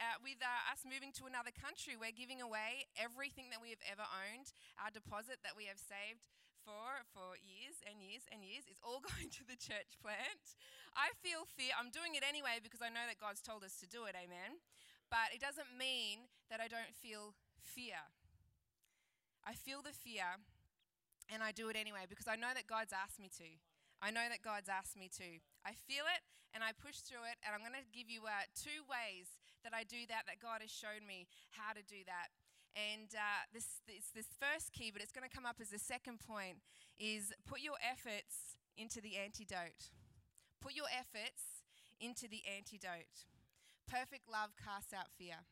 Uh, 0.00 0.16
with 0.24 0.40
uh, 0.40 0.72
us 0.72 0.80
moving 0.88 1.12
to 1.12 1.28
another 1.28 1.52
country, 1.52 1.92
we're 1.92 2.14
giving 2.14 2.40
away 2.40 2.88
everything 2.96 3.52
that 3.52 3.60
we 3.60 3.68
have 3.68 3.84
ever 3.84 4.06
owned, 4.08 4.48
our 4.80 4.88
deposit 4.88 5.44
that 5.44 5.52
we 5.52 5.68
have 5.68 5.76
saved 5.76 6.24
for 6.64 7.04
for 7.12 7.36
years 7.40 7.80
and 7.84 8.00
years 8.04 8.24
and 8.28 8.44
years 8.44 8.64
is 8.68 8.80
all 8.84 9.00
going 9.12 9.28
to 9.32 9.44
the 9.44 9.56
church 9.60 10.00
plant. 10.00 10.56
I 10.96 11.12
feel 11.20 11.44
fear. 11.44 11.72
I'm 11.76 11.92
doing 11.92 12.16
it 12.16 12.24
anyway 12.24 12.60
because 12.62 12.80
I 12.80 12.88
know 12.88 13.04
that 13.08 13.20
God's 13.20 13.44
told 13.44 13.64
us 13.64 13.76
to 13.80 13.86
do 13.86 14.04
it. 14.08 14.16
Amen. 14.16 14.60
But 15.08 15.34
it 15.34 15.42
doesn't 15.42 15.74
mean 15.74 16.30
that 16.48 16.62
I 16.62 16.68
don't 16.70 16.94
feel 16.94 17.34
fear. 17.60 18.08
I 19.42 19.52
feel 19.52 19.82
the 19.82 19.92
fear 19.92 20.38
and 21.32 21.42
I 21.42 21.50
do 21.52 21.68
it 21.68 21.76
anyway 21.76 22.06
because 22.08 22.28
I 22.28 22.36
know 22.36 22.52
that 22.54 22.66
God's 22.66 22.92
asked 22.92 23.18
me 23.18 23.30
to. 23.38 23.48
I 24.00 24.10
know 24.10 24.24
that 24.28 24.40
God's 24.40 24.68
asked 24.68 24.96
me 24.96 25.12
to. 25.20 25.40
I 25.64 25.76
feel 25.76 26.08
it 26.08 26.24
and 26.54 26.64
I 26.64 26.74
push 26.74 26.98
through 27.06 27.22
it, 27.30 27.38
and 27.46 27.54
I'm 27.54 27.62
going 27.62 27.78
to 27.78 27.86
give 27.94 28.10
you 28.10 28.26
uh, 28.26 28.42
two 28.58 28.82
ways 28.90 29.38
that 29.62 29.70
I 29.70 29.86
do 29.86 30.02
that, 30.10 30.26
that 30.26 30.42
God 30.42 30.64
has 30.64 30.72
shown 30.72 31.06
me 31.06 31.30
how 31.54 31.70
to 31.76 31.82
do 31.86 32.02
that. 32.10 32.34
And 32.74 33.10
uh, 33.14 33.46
this, 33.54 33.82
this, 33.86 34.10
this 34.14 34.30
first 34.38 34.74
key, 34.74 34.90
but 34.90 35.02
it's 35.02 35.14
going 35.14 35.26
to 35.26 35.30
come 35.30 35.46
up 35.46 35.62
as 35.62 35.70
the 35.70 35.78
second 35.78 36.18
point, 36.22 36.58
is 36.98 37.30
put 37.46 37.62
your 37.62 37.78
efforts 37.82 38.58
into 38.74 38.98
the 38.98 39.18
antidote. 39.18 39.94
Put 40.58 40.74
your 40.74 40.90
efforts 40.90 41.62
into 42.00 42.26
the 42.26 42.42
antidote. 42.46 43.28
Perfect 43.86 44.30
love 44.30 44.54
casts 44.58 44.94
out 44.94 45.10
fear. 45.14 45.46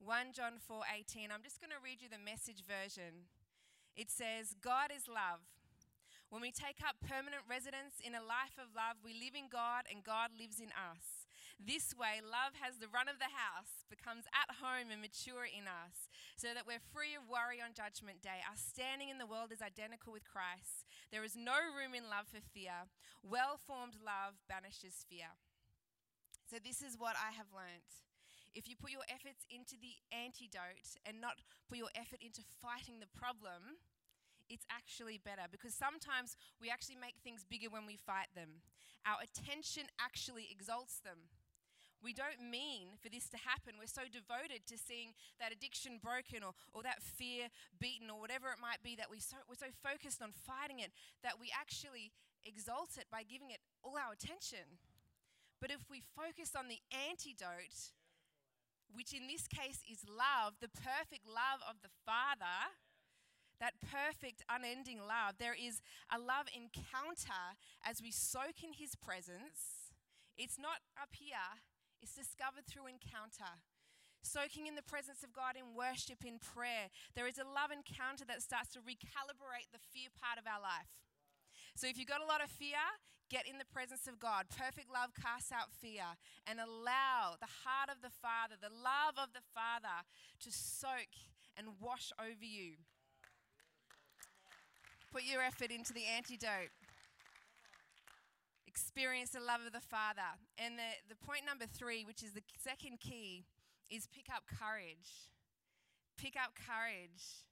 1 0.00 0.32
John 0.36 0.60
4:18. 0.60 1.32
I'm 1.32 1.44
just 1.44 1.60
going 1.60 1.72
to 1.72 1.80
read 1.80 2.02
you 2.02 2.08
the 2.08 2.20
message 2.20 2.64
version. 2.64 3.30
It 3.96 4.10
says, 4.10 4.54
"God 4.60 4.90
is 4.90 5.06
love. 5.06 5.40
When 6.34 6.42
we 6.42 6.50
take 6.50 6.82
up 6.82 6.98
permanent 6.98 7.46
residence 7.46 8.02
in 8.02 8.18
a 8.18 8.26
life 8.26 8.58
of 8.58 8.74
love, 8.74 8.98
we 9.06 9.14
live 9.14 9.38
in 9.38 9.46
God 9.46 9.86
and 9.86 10.02
God 10.02 10.34
lives 10.34 10.58
in 10.58 10.74
us. 10.74 11.30
This 11.62 11.94
way, 11.94 12.18
love 12.18 12.58
has 12.58 12.82
the 12.82 12.90
run 12.90 13.06
of 13.06 13.22
the 13.22 13.30
house, 13.30 13.86
becomes 13.86 14.26
at 14.34 14.58
home 14.58 14.90
and 14.90 14.98
mature 14.98 15.46
in 15.46 15.70
us, 15.70 16.10
so 16.34 16.50
that 16.50 16.66
we're 16.66 16.82
free 16.90 17.14
of 17.14 17.30
worry 17.30 17.62
on 17.62 17.70
Judgment 17.70 18.18
Day. 18.18 18.42
Our 18.42 18.58
standing 18.58 19.14
in 19.14 19.22
the 19.22 19.30
world 19.30 19.54
is 19.54 19.62
identical 19.62 20.10
with 20.10 20.26
Christ. 20.26 20.82
There 21.14 21.22
is 21.22 21.38
no 21.38 21.54
room 21.70 21.94
in 21.94 22.10
love 22.10 22.26
for 22.26 22.42
fear. 22.42 22.90
Well 23.22 23.54
formed 23.54 24.02
love 24.02 24.42
banishes 24.50 25.06
fear. 25.06 25.38
So, 26.50 26.58
this 26.58 26.82
is 26.82 26.98
what 26.98 27.14
I 27.14 27.30
have 27.30 27.54
learnt. 27.54 28.02
If 28.58 28.66
you 28.66 28.74
put 28.74 28.90
your 28.90 29.06
efforts 29.06 29.46
into 29.54 29.78
the 29.78 30.02
antidote 30.10 30.98
and 31.06 31.22
not 31.22 31.38
put 31.70 31.78
your 31.78 31.94
effort 31.94 32.18
into 32.18 32.42
fighting 32.58 32.98
the 32.98 33.10
problem, 33.14 33.78
it's 34.48 34.66
actually 34.70 35.18
better 35.18 35.48
because 35.50 35.74
sometimes 35.74 36.36
we 36.60 36.70
actually 36.70 36.96
make 37.00 37.16
things 37.22 37.44
bigger 37.44 37.68
when 37.70 37.86
we 37.86 37.96
fight 37.96 38.32
them. 38.34 38.62
Our 39.04 39.20
attention 39.20 39.84
actually 40.00 40.48
exalts 40.50 41.00
them. 41.00 41.28
We 42.04 42.12
don't 42.12 42.44
mean 42.44 43.00
for 43.00 43.08
this 43.08 43.32
to 43.32 43.40
happen. 43.40 43.80
We're 43.80 43.88
so 43.88 44.04
devoted 44.04 44.68
to 44.68 44.76
seeing 44.76 45.16
that 45.40 45.56
addiction 45.56 45.96
broken 45.96 46.44
or, 46.44 46.52
or 46.76 46.84
that 46.84 47.00
fear 47.00 47.48
beaten 47.80 48.12
or 48.12 48.20
whatever 48.20 48.52
it 48.52 48.60
might 48.60 48.84
be 48.84 48.92
that 49.00 49.08
we 49.08 49.24
so, 49.24 49.40
we're 49.48 49.56
so 49.56 49.72
focused 49.80 50.20
on 50.20 50.36
fighting 50.36 50.84
it 50.84 50.92
that 51.24 51.40
we 51.40 51.48
actually 51.48 52.12
exalt 52.44 53.00
it 53.00 53.08
by 53.08 53.24
giving 53.24 53.48
it 53.48 53.64
all 53.80 53.96
our 53.96 54.12
attention. 54.12 54.76
But 55.64 55.72
if 55.72 55.88
we 55.88 56.04
focus 56.04 56.52
on 56.52 56.68
the 56.68 56.84
antidote, 56.92 57.96
which 58.92 59.16
in 59.16 59.24
this 59.24 59.48
case 59.48 59.80
is 59.88 60.04
love, 60.04 60.60
the 60.60 60.68
perfect 60.68 61.24
love 61.24 61.64
of 61.64 61.80
the 61.80 61.92
Father, 62.04 62.68
that 63.60 63.78
perfect, 63.80 64.42
unending 64.48 64.98
love, 64.98 65.38
there 65.38 65.54
is 65.54 65.80
a 66.10 66.18
love 66.18 66.46
encounter 66.50 67.58
as 67.84 68.02
we 68.02 68.10
soak 68.10 68.62
in 68.62 68.74
His 68.74 68.94
presence. 68.94 69.92
It's 70.36 70.58
not 70.58 70.82
up 70.98 71.14
here, 71.14 71.62
it's 72.02 72.14
discovered 72.14 72.66
through 72.66 72.90
encounter. 72.90 73.62
Soaking 74.24 74.66
in 74.66 74.74
the 74.74 74.82
presence 74.82 75.20
of 75.20 75.36
God 75.36 75.52
in 75.52 75.76
worship, 75.76 76.24
in 76.24 76.40
prayer. 76.40 76.88
There 77.12 77.28
is 77.28 77.36
a 77.36 77.44
love 77.44 77.68
encounter 77.68 78.24
that 78.24 78.40
starts 78.40 78.72
to 78.72 78.80
recalibrate 78.80 79.68
the 79.68 79.84
fear 79.92 80.08
part 80.16 80.40
of 80.40 80.48
our 80.48 80.64
life. 80.64 81.04
So 81.76 81.84
if 81.84 82.00
you've 82.00 82.08
got 82.08 82.24
a 82.24 82.30
lot 82.30 82.42
of 82.42 82.48
fear, 82.48 82.80
get 83.28 83.44
in 83.44 83.58
the 83.58 83.68
presence 83.68 84.06
of 84.08 84.20
God. 84.20 84.46
Perfect 84.48 84.88
love 84.88 85.12
casts 85.12 85.52
out 85.52 85.76
fear 85.76 86.16
and 86.48 86.56
allow 86.56 87.36
the 87.36 87.68
heart 87.68 87.92
of 87.92 88.00
the 88.00 88.12
Father, 88.12 88.56
the 88.56 88.72
love 88.72 89.20
of 89.20 89.36
the 89.36 89.44
Father, 89.52 90.08
to 90.40 90.50
soak 90.52 91.12
and 91.56 91.80
wash 91.80 92.12
over 92.16 92.44
you. 92.44 92.80
Put 95.14 95.30
your 95.30 95.46
effort 95.46 95.70
into 95.70 95.94
the 95.94 96.10
antidote. 96.10 96.74
Experience 98.66 99.30
the 99.30 99.38
love 99.38 99.62
of 99.62 99.70
the 99.70 99.78
Father. 99.78 100.26
And 100.58 100.74
the, 100.74 100.90
the 101.06 101.14
point 101.14 101.46
number 101.46 101.70
three, 101.70 102.02
which 102.02 102.26
is 102.26 102.34
the 102.34 102.42
second 102.58 102.98
key, 102.98 103.46
is 103.86 104.10
pick 104.10 104.26
up 104.26 104.42
courage. 104.50 105.30
Pick 106.18 106.34
up 106.34 106.58
courage. 106.58 107.46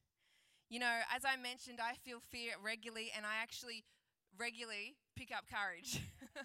You 0.75 0.83
know, 0.83 1.07
as 1.15 1.23
I 1.23 1.39
mentioned, 1.39 1.79
I 1.79 1.95
feel 2.03 2.19
fear 2.19 2.59
regularly, 2.59 3.15
and 3.15 3.23
I 3.23 3.39
actually 3.39 3.87
regularly 4.35 4.99
pick 5.15 5.31
up 5.31 5.47
courage. 5.47 6.03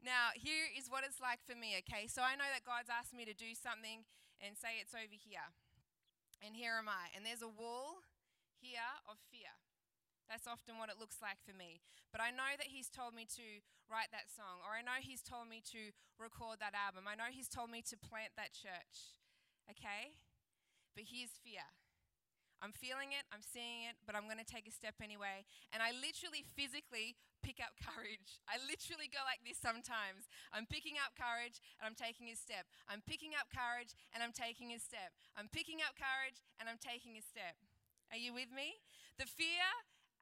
now, 0.00 0.32
here 0.32 0.72
is 0.72 0.88
what 0.88 1.04
it's 1.04 1.20
like 1.20 1.44
for 1.44 1.52
me, 1.52 1.76
okay? 1.84 2.08
So 2.08 2.24
I 2.24 2.32
know 2.32 2.48
that 2.48 2.64
God's 2.64 2.88
asked 2.88 3.12
me 3.12 3.28
to 3.28 3.36
do 3.36 3.52
something 3.52 4.08
and 4.40 4.56
say 4.56 4.80
it's 4.80 4.96
over 4.96 5.20
here. 5.20 5.52
And 6.40 6.56
here 6.56 6.80
am 6.80 6.88
I. 6.88 7.12
And 7.12 7.28
there's 7.28 7.44
a 7.44 7.52
wall 7.52 8.00
here 8.56 8.96
of 9.04 9.20
fear. 9.28 9.52
That's 10.26 10.50
often 10.50 10.78
what 10.78 10.90
it 10.90 10.98
looks 10.98 11.22
like 11.22 11.38
for 11.46 11.54
me. 11.54 11.80
But 12.10 12.20
I 12.20 12.34
know 12.34 12.58
that 12.58 12.70
He's 12.70 12.90
told 12.90 13.14
me 13.14 13.26
to 13.38 13.62
write 13.86 14.10
that 14.10 14.30
song, 14.30 14.62
or 14.66 14.74
I 14.74 14.82
know 14.82 14.98
He's 14.98 15.22
told 15.22 15.46
me 15.46 15.62
to 15.72 15.94
record 16.18 16.58
that 16.58 16.74
album. 16.74 17.06
I 17.06 17.14
know 17.14 17.30
He's 17.30 17.50
told 17.50 17.70
me 17.70 17.82
to 17.86 17.96
plant 17.96 18.34
that 18.34 18.54
church. 18.54 19.18
Okay? 19.70 20.18
But 20.94 21.06
here's 21.10 21.38
fear. 21.42 21.66
I'm 22.64 22.72
feeling 22.72 23.12
it, 23.12 23.28
I'm 23.28 23.44
seeing 23.44 23.84
it, 23.84 24.00
but 24.08 24.16
I'm 24.16 24.24
going 24.24 24.40
to 24.40 24.48
take 24.48 24.64
a 24.64 24.72
step 24.72 24.96
anyway. 25.04 25.44
And 25.76 25.84
I 25.84 25.92
literally 25.92 26.48
physically 26.56 27.20
pick 27.44 27.60
up 27.60 27.76
courage. 27.76 28.40
I 28.48 28.56
literally 28.64 29.12
go 29.12 29.20
like 29.28 29.44
this 29.44 29.60
sometimes. 29.60 30.24
I'm 30.56 30.64
picking 30.64 30.96
up 30.96 31.12
courage 31.14 31.60
and 31.76 31.84
I'm 31.84 31.98
taking 31.98 32.32
a 32.32 32.36
step. 32.36 32.64
I'm 32.88 33.04
picking 33.04 33.36
up 33.36 33.52
courage 33.52 33.92
and 34.16 34.24
I'm 34.24 34.32
taking 34.32 34.72
a 34.72 34.80
step. 34.80 35.12
I'm 35.36 35.52
picking 35.52 35.84
up 35.84 36.00
courage 36.00 36.40
and 36.56 36.66
I'm 36.66 36.80
taking 36.80 37.20
a 37.20 37.24
step. 37.24 37.60
Are 38.08 38.18
you 38.18 38.32
with 38.32 38.48
me? 38.48 38.80
The 39.20 39.28
fear, 39.28 39.66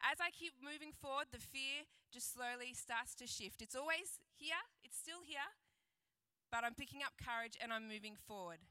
as 0.03 0.19
I 0.19 0.31
keep 0.31 0.59
moving 0.59 0.91
forward, 0.91 1.31
the 1.31 1.43
fear 1.43 1.87
just 2.11 2.33
slowly 2.35 2.75
starts 2.75 3.15
to 3.23 3.27
shift. 3.27 3.63
It's 3.63 3.77
always 3.77 4.19
here, 4.35 4.61
it's 4.83 4.99
still 4.99 5.23
here, 5.23 5.55
but 6.51 6.63
I'm 6.63 6.75
picking 6.75 7.03
up 7.03 7.15
courage 7.19 7.59
and 7.59 7.73
I'm 7.73 7.87
moving 7.87 8.15
forward. 8.15 8.63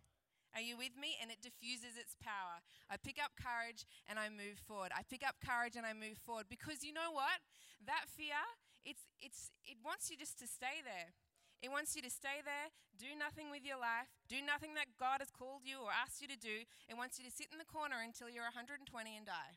Are 0.54 0.62
you 0.62 0.78
with 0.78 0.94
me? 0.94 1.18
And 1.18 1.34
it 1.34 1.42
diffuses 1.42 1.98
its 1.98 2.14
power. 2.22 2.62
I 2.86 3.02
pick 3.02 3.18
up 3.18 3.34
courage 3.34 3.90
and 4.06 4.22
I 4.22 4.30
move 4.30 4.62
forward. 4.62 4.94
I 4.94 5.02
pick 5.02 5.26
up 5.26 5.42
courage 5.42 5.74
and 5.74 5.86
I 5.86 5.98
move 5.98 6.22
forward 6.22 6.46
because 6.46 6.86
you 6.86 6.94
know 6.94 7.10
what? 7.10 7.42
That 7.90 8.06
fear, 8.06 8.38
it's, 8.86 9.10
it's, 9.18 9.50
it 9.66 9.82
wants 9.82 10.14
you 10.14 10.16
just 10.16 10.38
to 10.40 10.48
stay 10.48 10.86
there. 10.86 11.18
It 11.64 11.72
wants 11.72 11.96
you 11.96 12.04
to 12.04 12.12
stay 12.12 12.44
there, 12.44 12.76
do 13.00 13.16
nothing 13.16 13.48
with 13.48 13.64
your 13.64 13.80
life, 13.80 14.12
do 14.28 14.44
nothing 14.44 14.76
that 14.76 15.00
God 15.00 15.24
has 15.24 15.32
called 15.32 15.64
you 15.64 15.80
or 15.80 15.96
asked 15.96 16.20
you 16.20 16.28
to 16.28 16.36
do. 16.36 16.68
It 16.92 17.00
wants 17.00 17.16
you 17.16 17.24
to 17.24 17.32
sit 17.32 17.48
in 17.56 17.58
the 17.58 17.64
corner 17.64 18.04
until 18.04 18.28
you're 18.28 18.44
120 18.44 18.84
and 18.84 19.24
die. 19.26 19.56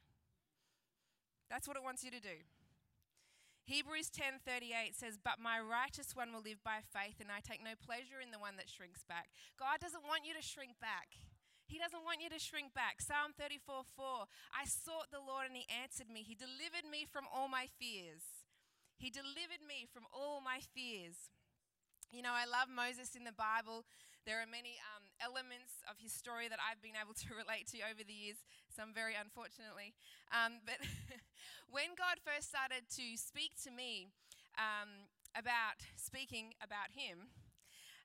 That's 1.48 1.66
what 1.66 1.76
it 1.76 1.82
wants 1.82 2.02
you 2.04 2.10
to 2.10 2.20
do. 2.20 2.44
Hebrews 3.64 4.10
10:38 4.10 4.94
says, 4.94 5.18
"But 5.18 5.40
my 5.40 5.58
righteous 5.58 6.14
one 6.14 6.32
will 6.32 6.40
live 6.40 6.62
by 6.62 6.82
faith, 6.82 7.20
and 7.20 7.32
I 7.32 7.40
take 7.40 7.60
no 7.60 7.74
pleasure 7.74 8.20
in 8.20 8.30
the 8.30 8.38
one 8.38 8.56
that 8.56 8.70
shrinks 8.70 9.02
back." 9.02 9.30
God 9.56 9.80
doesn't 9.80 10.06
want 10.06 10.24
you 10.24 10.34
to 10.34 10.42
shrink 10.42 10.78
back. 10.78 11.18
He 11.66 11.78
doesn't 11.78 12.04
want 12.04 12.20
you 12.20 12.30
to 12.30 12.38
shrink 12.38 12.74
back. 12.74 13.00
Psalm 13.00 13.32
34:4, 13.32 14.28
"I 14.52 14.66
sought 14.66 15.10
the 15.10 15.18
Lord 15.18 15.46
and 15.46 15.56
he 15.56 15.68
answered 15.68 16.08
me. 16.08 16.22
He 16.22 16.36
delivered 16.36 16.84
me 16.84 17.04
from 17.04 17.26
all 17.26 17.48
my 17.48 17.66
fears." 17.66 18.46
He 18.98 19.10
delivered 19.10 19.62
me 19.62 19.84
from 19.84 20.06
all 20.12 20.40
my 20.40 20.60
fears. 20.60 21.30
You 22.10 22.22
know, 22.22 22.32
I 22.32 22.44
love 22.44 22.68
Moses 22.68 23.16
in 23.16 23.24
the 23.24 23.32
Bible. 23.32 23.84
There 24.26 24.42
are 24.42 24.50
many 24.50 24.82
um, 24.82 25.06
elements 25.22 25.86
of 25.86 26.02
his 26.02 26.10
story 26.10 26.50
that 26.50 26.58
I've 26.58 26.82
been 26.82 26.98
able 26.98 27.14
to 27.14 27.30
relate 27.46 27.70
to 27.70 27.78
over 27.86 28.02
the 28.02 28.10
years, 28.10 28.42
some 28.66 28.90
very 28.90 29.14
unfortunately. 29.14 29.94
Um, 30.34 30.58
but 30.66 30.82
when 31.74 31.94
God 31.94 32.18
first 32.18 32.50
started 32.50 32.90
to 32.98 33.14
speak 33.14 33.54
to 33.62 33.70
me 33.70 34.10
um, 34.58 35.06
about 35.38 35.78
speaking 35.94 36.58
about 36.58 36.90
Him, 36.90 37.30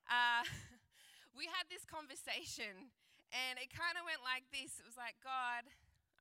uh, 0.05 0.45
we 1.37 1.49
had 1.49 1.65
this 1.73 1.89
conversation, 1.89 2.93
and 3.33 3.57
it 3.57 3.73
kind 3.73 3.97
of 3.97 4.05
went 4.05 4.21
like 4.21 4.45
this. 4.53 4.77
It 4.77 4.85
was 4.85 5.01
like, 5.01 5.17
God, 5.25 5.65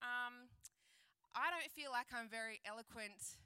um, 0.01 0.49
I 1.37 1.53
don't 1.53 1.69
feel 1.77 1.93
like 1.93 2.09
I'm 2.09 2.33
very 2.33 2.65
eloquent 2.65 3.37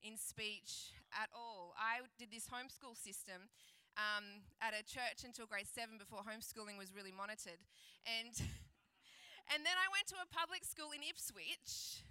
in 0.00 0.16
speech 0.16 0.96
at 1.12 1.28
all. 1.36 1.76
I 1.76 2.00
did 2.16 2.32
this 2.32 2.48
homeschool 2.48 2.96
system 2.96 3.52
um, 3.98 4.46
at 4.62 4.72
a 4.72 4.86
church 4.86 5.26
until 5.26 5.50
grade 5.50 5.66
seven 5.66 5.98
before 5.98 6.22
homeschooling 6.22 6.78
was 6.78 6.94
really 6.94 7.12
monitored, 7.12 7.58
and 8.06 8.32
and 9.52 9.66
then 9.66 9.76
I 9.76 9.90
went 9.90 10.06
to 10.14 10.18
a 10.22 10.28
public 10.30 10.62
school 10.62 10.94
in 10.94 11.02
Ipswich 11.02 12.06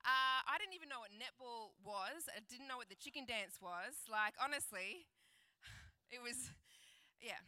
uh, 0.00 0.40
I 0.48 0.56
didn't 0.56 0.72
even 0.72 0.88
know 0.88 1.04
what 1.04 1.12
netball 1.12 1.76
was. 1.84 2.24
I 2.32 2.40
didn't 2.48 2.68
know 2.72 2.80
what 2.80 2.88
the 2.88 2.96
chicken 2.96 3.28
dance 3.28 3.60
was. 3.60 4.08
Like, 4.08 4.32
honestly, 4.40 5.04
it 6.14 6.24
was, 6.24 6.48
yeah. 7.20 7.40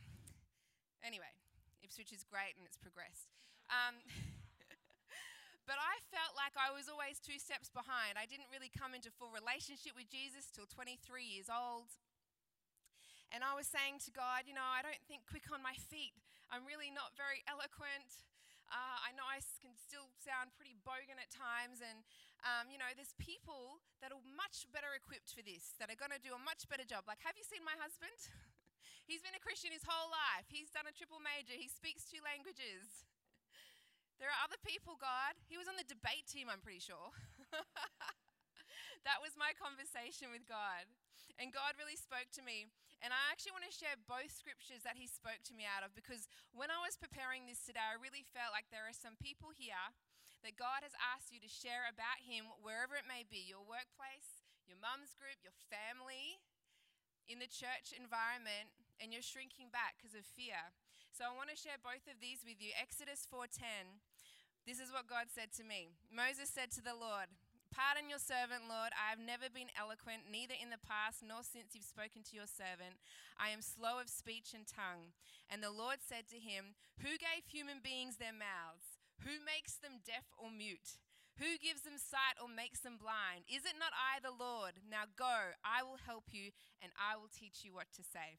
Anyway, 1.00 1.33
Ipswich 1.81 2.12
is 2.12 2.28
great 2.28 2.52
and 2.61 2.69
it's 2.69 2.76
progressed. 2.76 3.33
Um, 3.73 4.04
but 5.69 5.81
I 5.81 5.97
felt 6.12 6.37
like 6.37 6.52
I 6.61 6.69
was 6.76 6.92
always 6.92 7.16
two 7.16 7.40
steps 7.40 7.73
behind. 7.73 8.21
I 8.21 8.28
didn't 8.28 8.52
really 8.52 8.69
come 8.69 8.92
into 8.92 9.09
full 9.09 9.33
relationship 9.33 9.97
with 9.97 10.12
Jesus 10.12 10.52
till 10.52 10.69
23 10.69 11.00
years 11.25 11.49
old. 11.49 11.88
And 13.32 13.40
I 13.40 13.56
was 13.56 13.64
saying 13.64 14.04
to 14.04 14.12
God, 14.12 14.44
you 14.44 14.52
know, 14.52 14.64
I 14.64 14.84
don't 14.84 15.00
think 15.08 15.24
quick 15.24 15.48
on 15.48 15.64
my 15.64 15.72
feet. 15.88 16.12
I'm 16.52 16.68
really 16.68 16.92
not 16.92 17.16
very 17.16 17.40
eloquent. 17.48 18.28
Uh, 18.68 18.96
I 19.04 19.16
know 19.16 19.24
I 19.24 19.40
can 19.60 19.72
still 19.76 20.12
sound 20.20 20.52
pretty 20.56 20.76
bogan 20.84 21.16
at 21.16 21.32
times, 21.32 21.80
and 21.80 22.04
um, 22.44 22.68
you 22.68 22.76
know, 22.76 22.88
there's 22.92 23.16
people 23.16 23.80
that 24.04 24.12
are 24.12 24.24
much 24.36 24.68
better 24.72 24.92
equipped 24.92 25.32
for 25.32 25.44
this, 25.44 25.76
that 25.80 25.88
are 25.88 25.96
going 25.96 26.12
to 26.12 26.20
do 26.20 26.36
a 26.36 26.40
much 26.40 26.68
better 26.68 26.84
job. 26.84 27.04
Like, 27.08 27.20
have 27.24 27.36
you 27.36 27.44
seen 27.44 27.64
my 27.64 27.76
husband? 27.76 28.12
He's 29.08 29.24
been 29.24 29.36
a 29.36 29.42
Christian 29.42 29.74
his 29.74 29.84
whole 29.84 30.12
life. 30.12 30.46
He's 30.48 30.70
done 30.70 30.86
a 30.86 30.94
triple 30.94 31.20
major. 31.20 31.56
He 31.56 31.68
speaks 31.72 32.06
two 32.06 32.20
languages. 32.22 32.84
There 34.20 34.30
are 34.30 34.46
other 34.46 34.60
people, 34.62 34.94
God. 35.02 35.34
He 35.50 35.58
was 35.58 35.66
on 35.66 35.74
the 35.74 35.82
debate 35.82 36.30
team, 36.30 36.46
I'm 36.46 36.62
pretty 36.62 36.78
sure. 36.78 37.10
that 39.08 39.18
was 39.18 39.34
my 39.34 39.50
conversation 39.58 40.30
with 40.30 40.46
God. 40.46 40.86
And 41.42 41.50
God 41.50 41.74
really 41.74 41.98
spoke 41.98 42.30
to 42.38 42.42
me. 42.46 42.70
And 43.02 43.11
I 43.11 43.35
actually 43.35 43.59
want 43.59 43.66
to 43.66 43.75
share 43.75 43.99
both 44.06 44.30
scriptures 44.30 44.87
that 44.87 44.94
He 44.94 45.11
spoke 45.11 45.42
to 45.50 45.59
me 45.59 45.66
out 45.66 45.82
of 45.82 45.90
because 45.99 46.30
when 46.54 46.71
I 46.71 46.78
was 46.78 46.94
preparing 46.94 47.50
this 47.50 47.66
today, 47.66 47.82
I 47.82 47.99
really 47.99 48.23
felt 48.23 48.54
like 48.54 48.71
there 48.71 48.87
are 48.87 48.94
some 48.94 49.18
people 49.18 49.50
here 49.50 49.90
that 50.47 50.54
God 50.54 50.87
has 50.87 50.94
asked 50.99 51.35
you 51.35 51.42
to 51.42 51.50
share 51.50 51.90
about 51.90 52.23
Him 52.23 52.47
wherever 52.62 52.94
it 52.94 53.11
may 53.11 53.26
be 53.26 53.42
your 53.42 53.66
workplace, 53.66 54.47
your 54.71 54.78
mum's 54.78 55.18
group, 55.18 55.42
your 55.42 55.54
family, 55.66 56.38
in 57.26 57.42
the 57.42 57.50
church 57.50 57.90
environment, 57.94 58.71
and 59.02 59.11
you're 59.11 59.23
shrinking 59.23 59.71
back 59.75 59.99
because 59.99 60.14
of 60.14 60.23
fear. 60.23 60.71
So 61.11 61.26
I 61.26 61.35
want 61.35 61.50
to 61.50 61.59
share 61.59 61.78
both 61.82 62.06
of 62.06 62.23
these 62.23 62.47
with 62.47 62.62
you. 62.62 62.71
Exodus 62.78 63.26
4:10. 63.26 63.99
This 64.62 64.78
is 64.78 64.94
what 64.94 65.11
God 65.11 65.26
said 65.26 65.50
to 65.59 65.64
me. 65.66 65.90
Moses 66.06 66.47
said 66.47 66.71
to 66.78 66.82
the 66.82 66.94
Lord, 66.94 67.26
Pardon 67.72 68.12
your 68.12 68.20
servant, 68.20 68.68
Lord. 68.68 68.92
I 68.92 69.08
have 69.08 69.18
never 69.18 69.48
been 69.48 69.72
eloquent, 69.72 70.28
neither 70.28 70.52
in 70.52 70.68
the 70.68 70.80
past 70.84 71.24
nor 71.24 71.40
since 71.40 71.72
you've 71.72 71.88
spoken 71.88 72.20
to 72.28 72.36
your 72.36 72.46
servant. 72.48 73.00
I 73.40 73.48
am 73.48 73.64
slow 73.64 73.96
of 73.96 74.12
speech 74.12 74.52
and 74.52 74.68
tongue. 74.68 75.16
And 75.48 75.64
the 75.64 75.72
Lord 75.72 76.04
said 76.04 76.28
to 76.28 76.38
him, 76.38 76.76
Who 77.00 77.16
gave 77.16 77.48
human 77.48 77.80
beings 77.80 78.20
their 78.20 78.36
mouths? 78.36 79.00
Who 79.24 79.40
makes 79.40 79.80
them 79.80 80.04
deaf 80.04 80.28
or 80.36 80.52
mute? 80.52 81.00
Who 81.40 81.56
gives 81.56 81.88
them 81.88 81.96
sight 81.96 82.36
or 82.36 82.44
makes 82.44 82.84
them 82.84 83.00
blind? 83.00 83.48
Is 83.48 83.64
it 83.64 83.80
not 83.80 83.96
I, 83.96 84.20
the 84.20 84.36
Lord? 84.36 84.84
Now 84.84 85.08
go, 85.08 85.56
I 85.64 85.80
will 85.80 85.96
help 85.96 86.28
you, 86.28 86.52
and 86.84 86.92
I 87.00 87.16
will 87.16 87.32
teach 87.32 87.64
you 87.64 87.72
what 87.72 87.88
to 87.96 88.04
say. 88.04 88.36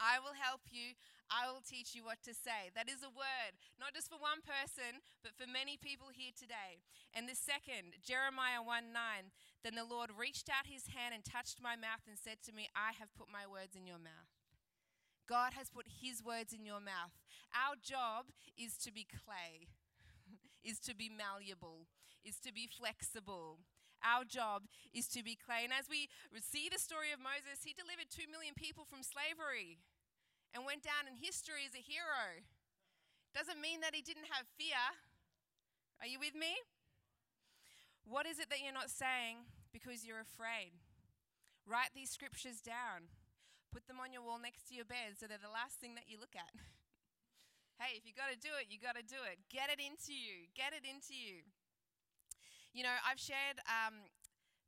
I 0.00 0.18
will 0.18 0.36
help 0.36 0.68
you. 0.70 0.98
I 1.32 1.48
will 1.48 1.64
teach 1.64 1.94
you 1.96 2.04
what 2.04 2.20
to 2.28 2.34
say. 2.36 2.68
That 2.74 2.90
is 2.90 3.00
a 3.00 3.10
word, 3.10 3.56
not 3.80 3.96
just 3.96 4.12
for 4.12 4.20
one 4.20 4.44
person, 4.44 5.00
but 5.24 5.34
for 5.34 5.48
many 5.48 5.80
people 5.80 6.12
here 6.12 6.34
today. 6.36 6.84
And 7.16 7.26
the 7.26 7.38
second, 7.38 7.98
Jeremiah 8.04 8.60
1 8.60 8.92
9, 8.92 9.32
then 9.64 9.74
the 9.74 9.88
Lord 9.88 10.12
reached 10.12 10.52
out 10.52 10.68
his 10.68 10.92
hand 10.92 11.16
and 11.16 11.24
touched 11.24 11.64
my 11.64 11.74
mouth 11.74 12.04
and 12.04 12.20
said 12.20 12.44
to 12.44 12.52
me, 12.52 12.68
I 12.76 12.92
have 13.00 13.14
put 13.16 13.32
my 13.32 13.48
words 13.48 13.72
in 13.72 13.88
your 13.88 14.02
mouth. 14.02 14.30
God 15.24 15.56
has 15.56 15.72
put 15.72 15.88
his 15.88 16.20
words 16.20 16.52
in 16.52 16.66
your 16.68 16.80
mouth. 16.84 17.16
Our 17.56 17.80
job 17.80 18.28
is 18.58 18.76
to 18.84 18.92
be 18.92 19.08
clay, 19.08 19.72
is 20.62 20.78
to 20.84 20.94
be 20.94 21.08
malleable, 21.08 21.88
is 22.24 22.36
to 22.44 22.52
be 22.52 22.68
flexible. 22.68 23.64
Our 24.04 24.28
job 24.28 24.68
is 24.92 25.08
to 25.16 25.24
be 25.24 25.34
clay. 25.34 25.64
And 25.64 25.72
as 25.72 25.88
we 25.88 26.12
see 26.38 26.68
the 26.68 26.78
story 26.78 27.08
of 27.10 27.18
Moses, 27.18 27.64
he 27.64 27.72
delivered 27.72 28.12
two 28.12 28.28
million 28.28 28.52
people 28.52 28.84
from 28.84 29.00
slavery 29.00 29.80
and 30.52 30.68
went 30.68 30.84
down 30.84 31.08
in 31.08 31.16
history 31.16 31.64
as 31.64 31.72
a 31.72 31.82
hero. 31.82 32.44
Doesn't 33.34 33.58
mean 33.58 33.80
that 33.80 33.96
he 33.96 34.04
didn't 34.04 34.30
have 34.30 34.46
fear. 34.54 34.78
Are 35.98 36.06
you 36.06 36.22
with 36.22 36.38
me? 36.38 36.54
What 38.04 38.28
is 38.28 38.38
it 38.38 38.52
that 38.52 38.60
you're 38.60 38.76
not 38.76 38.92
saying 38.92 39.48
because 39.72 40.04
you're 40.04 40.22
afraid? 40.22 40.76
Write 41.64 41.96
these 41.96 42.12
scriptures 42.12 42.60
down. 42.60 43.08
Put 43.72 43.88
them 43.88 43.98
on 43.98 44.12
your 44.12 44.22
wall 44.22 44.38
next 44.38 44.68
to 44.68 44.76
your 44.76 44.86
bed 44.86 45.18
so 45.18 45.26
they're 45.26 45.40
the 45.40 45.50
last 45.50 45.80
thing 45.80 45.96
that 45.96 46.06
you 46.06 46.20
look 46.20 46.36
at. 46.36 46.52
hey, 47.82 47.96
if 47.98 48.06
you 48.06 48.14
got 48.14 48.30
to 48.30 48.38
do 48.38 48.52
it, 48.60 48.70
you 48.70 48.78
got 48.78 48.94
to 48.94 49.02
do 49.02 49.18
it. 49.26 49.42
Get 49.50 49.72
it 49.72 49.80
into 49.82 50.14
you. 50.14 50.46
Get 50.54 50.76
it 50.76 50.86
into 50.86 51.16
you. 51.16 51.42
You 52.74 52.82
know, 52.82 52.98
I've 53.06 53.22
shared 53.22 53.62
um, 53.70 54.10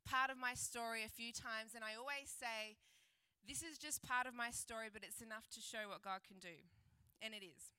part 0.07 0.31
of 0.31 0.39
my 0.39 0.55
story 0.55 1.03
a 1.03 1.11
few 1.11 1.35
times, 1.35 1.75
and 1.75 1.83
I 1.83 1.99
always 1.99 2.31
say, 2.31 2.79
this 3.43 3.59
is 3.59 3.75
just 3.75 3.99
part 3.99 4.23
of 4.23 4.31
my 4.31 4.47
story, 4.47 4.87
but 4.87 5.03
it's 5.03 5.19
enough 5.19 5.51
to 5.51 5.59
show 5.59 5.91
what 5.91 6.07
God 6.07 6.23
can 6.23 6.39
do. 6.39 6.55
And 7.19 7.35
it 7.35 7.43
is. 7.43 7.75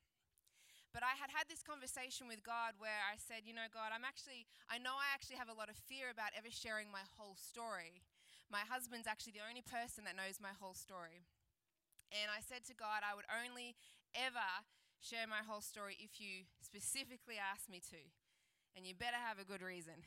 But 0.92 1.00
I 1.00 1.16
had 1.16 1.32
had 1.32 1.48
this 1.48 1.64
conversation 1.64 2.28
with 2.28 2.44
God 2.44 2.76
where 2.76 3.00
I 3.08 3.16
said, 3.16 3.48
you 3.48 3.56
know, 3.56 3.72
God, 3.72 3.92
I'm 3.92 4.04
actually, 4.04 4.44
I 4.68 4.76
know 4.76 5.00
I 5.00 5.08
actually 5.16 5.40
have 5.40 5.48
a 5.48 5.56
lot 5.56 5.72
of 5.72 5.80
fear 5.88 6.12
about 6.12 6.36
ever 6.36 6.52
sharing 6.52 6.92
my 6.92 7.04
whole 7.16 7.36
story. 7.36 8.04
My 8.52 8.64
husband's 8.68 9.08
actually 9.08 9.36
the 9.36 9.44
only 9.48 9.64
person 9.64 10.04
that 10.04 10.16
knows 10.16 10.40
my 10.40 10.52
whole 10.52 10.76
story. 10.76 11.24
And 12.12 12.28
I 12.32 12.40
said 12.40 12.68
to 12.68 12.76
God, 12.76 13.04
I 13.04 13.12
would 13.16 13.28
only 13.28 13.76
ever 14.16 14.64
share 15.00 15.28
my 15.28 15.44
whole 15.44 15.60
story 15.60 15.96
if 16.00 16.20
you 16.20 16.48
specifically 16.60 17.36
asked 17.36 17.68
me 17.68 17.80
to. 17.92 18.00
And 18.78 18.86
you 18.86 18.94
better 18.94 19.18
have 19.18 19.42
a 19.42 19.44
good 19.44 19.60
reason. 19.60 19.98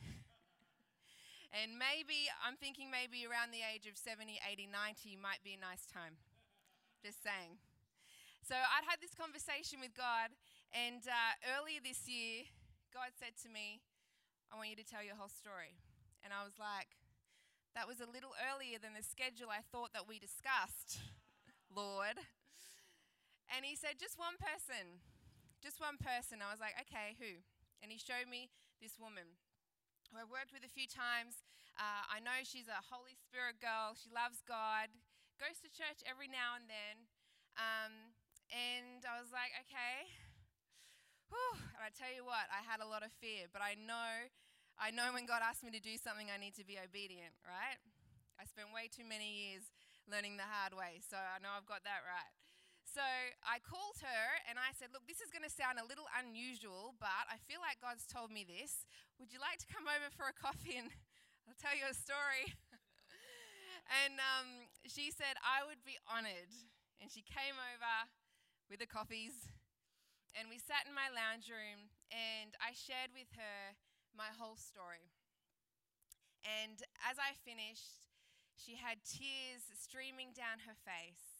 And 1.52 1.76
maybe, 1.76 2.32
I'm 2.40 2.56
thinking 2.56 2.88
maybe 2.88 3.28
around 3.28 3.52
the 3.52 3.60
age 3.60 3.84
of 3.84 4.00
70, 4.00 4.40
80, 4.40 4.72
90 4.72 5.20
might 5.20 5.44
be 5.44 5.52
a 5.52 5.60
nice 5.60 5.84
time. 5.84 6.16
Just 7.04 7.20
saying. 7.20 7.60
So 8.40 8.56
I'd 8.56 8.88
had 8.88 9.04
this 9.04 9.12
conversation 9.12 9.76
with 9.76 9.92
God, 9.92 10.32
and 10.72 11.04
uh, 11.04 11.36
earlier 11.52 11.84
this 11.84 12.08
year, 12.08 12.48
God 12.88 13.12
said 13.12 13.36
to 13.44 13.52
me, 13.52 13.84
I 14.48 14.56
want 14.56 14.72
you 14.72 14.80
to 14.80 14.88
tell 14.88 15.04
your 15.04 15.20
whole 15.20 15.28
story. 15.28 15.76
And 16.24 16.32
I 16.32 16.40
was 16.40 16.56
like, 16.56 16.96
that 17.76 17.84
was 17.84 18.00
a 18.00 18.08
little 18.08 18.32
earlier 18.40 18.80
than 18.80 18.96
the 18.96 19.04
schedule 19.04 19.52
I 19.52 19.60
thought 19.60 19.92
that 19.92 20.08
we 20.08 20.16
discussed, 20.16 21.04
Lord. 21.68 22.16
And 23.52 23.68
he 23.68 23.76
said, 23.76 24.00
just 24.00 24.16
one 24.16 24.40
person. 24.40 25.04
Just 25.60 25.84
one 25.84 26.00
person. 26.00 26.40
I 26.40 26.48
was 26.48 26.64
like, 26.64 26.80
okay, 26.88 27.12
who? 27.20 27.44
And 27.82 27.90
he 27.90 27.98
showed 27.98 28.30
me 28.30 28.48
this 28.78 28.96
woman 28.96 29.36
who 30.08 30.22
I've 30.22 30.30
worked 30.30 30.54
with 30.54 30.62
a 30.62 30.70
few 30.70 30.86
times. 30.86 31.42
Uh, 31.74 32.06
I 32.06 32.22
know 32.22 32.46
she's 32.46 32.70
a 32.70 32.78
Holy 32.88 33.18
Spirit 33.18 33.58
girl. 33.58 33.98
She 33.98 34.08
loves 34.08 34.40
God, 34.46 34.88
goes 35.42 35.58
to 35.66 35.68
church 35.68 36.00
every 36.06 36.30
now 36.30 36.54
and 36.54 36.70
then. 36.70 37.10
Um, 37.58 38.14
and 38.54 39.02
I 39.02 39.18
was 39.18 39.34
like, 39.34 39.50
okay. 39.66 40.08
Whew. 41.32 41.58
And 41.74 41.82
I 41.82 41.88
tell 41.90 42.12
you 42.12 42.28
what, 42.28 42.44
I 42.52 42.60
had 42.60 42.84
a 42.84 42.88
lot 42.88 43.00
of 43.00 43.10
fear, 43.16 43.48
but 43.48 43.64
I 43.64 43.72
know, 43.72 44.28
I 44.76 44.92
know 44.92 45.16
when 45.16 45.24
God 45.24 45.40
asks 45.40 45.64
me 45.64 45.72
to 45.72 45.80
do 45.80 45.96
something, 45.96 46.28
I 46.28 46.36
need 46.36 46.52
to 46.60 46.66
be 46.68 46.76
obedient, 46.76 47.32
right? 47.40 47.80
I 48.36 48.44
spent 48.44 48.68
way 48.76 48.92
too 48.92 49.08
many 49.08 49.48
years 49.48 49.72
learning 50.04 50.36
the 50.36 50.44
hard 50.44 50.76
way, 50.76 51.00
so 51.00 51.16
I 51.16 51.40
know 51.40 51.56
I've 51.56 51.64
got 51.64 51.88
that 51.88 52.04
right. 52.04 52.32
So 52.92 53.00
I 53.40 53.56
called 53.64 54.04
her 54.04 54.24
and 54.44 54.60
I 54.60 54.76
said, 54.76 54.92
Look, 54.92 55.08
this 55.08 55.24
is 55.24 55.32
going 55.32 55.48
to 55.48 55.48
sound 55.48 55.80
a 55.80 55.86
little 55.88 56.04
unusual, 56.12 56.92
but 57.00 57.24
I 57.24 57.40
feel 57.48 57.56
like 57.64 57.80
God's 57.80 58.04
told 58.04 58.28
me 58.28 58.44
this. 58.44 58.84
Would 59.16 59.32
you 59.32 59.40
like 59.40 59.56
to 59.64 59.68
come 59.72 59.88
over 59.88 60.12
for 60.12 60.28
a 60.28 60.36
coffee 60.36 60.76
and 60.76 60.92
I'll 61.48 61.56
tell 61.56 61.72
you 61.72 61.88
a 61.88 61.96
story? 61.96 62.52
and 64.04 64.20
um, 64.20 64.68
she 64.84 65.08
said, 65.08 65.40
I 65.40 65.64
would 65.64 65.80
be 65.88 65.96
honored. 66.04 66.52
And 67.00 67.08
she 67.08 67.24
came 67.24 67.56
over 67.56 67.96
with 68.68 68.84
the 68.84 68.86
coffees 68.86 69.48
and 70.36 70.52
we 70.52 70.60
sat 70.60 70.84
in 70.84 70.92
my 70.92 71.08
lounge 71.08 71.48
room 71.48 71.88
and 72.12 72.52
I 72.60 72.76
shared 72.76 73.16
with 73.16 73.32
her 73.40 73.72
my 74.12 74.28
whole 74.36 74.60
story. 74.60 75.08
And 76.44 76.76
as 77.08 77.16
I 77.16 77.40
finished, 77.40 78.04
she 78.52 78.76
had 78.76 79.00
tears 79.00 79.64
streaming 79.80 80.36
down 80.36 80.68
her 80.68 80.76
face. 80.76 81.31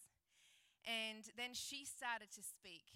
And 0.87 1.23
then 1.38 1.55
she 1.55 1.85
started 1.85 2.31
to 2.35 2.42
speak. 2.42 2.87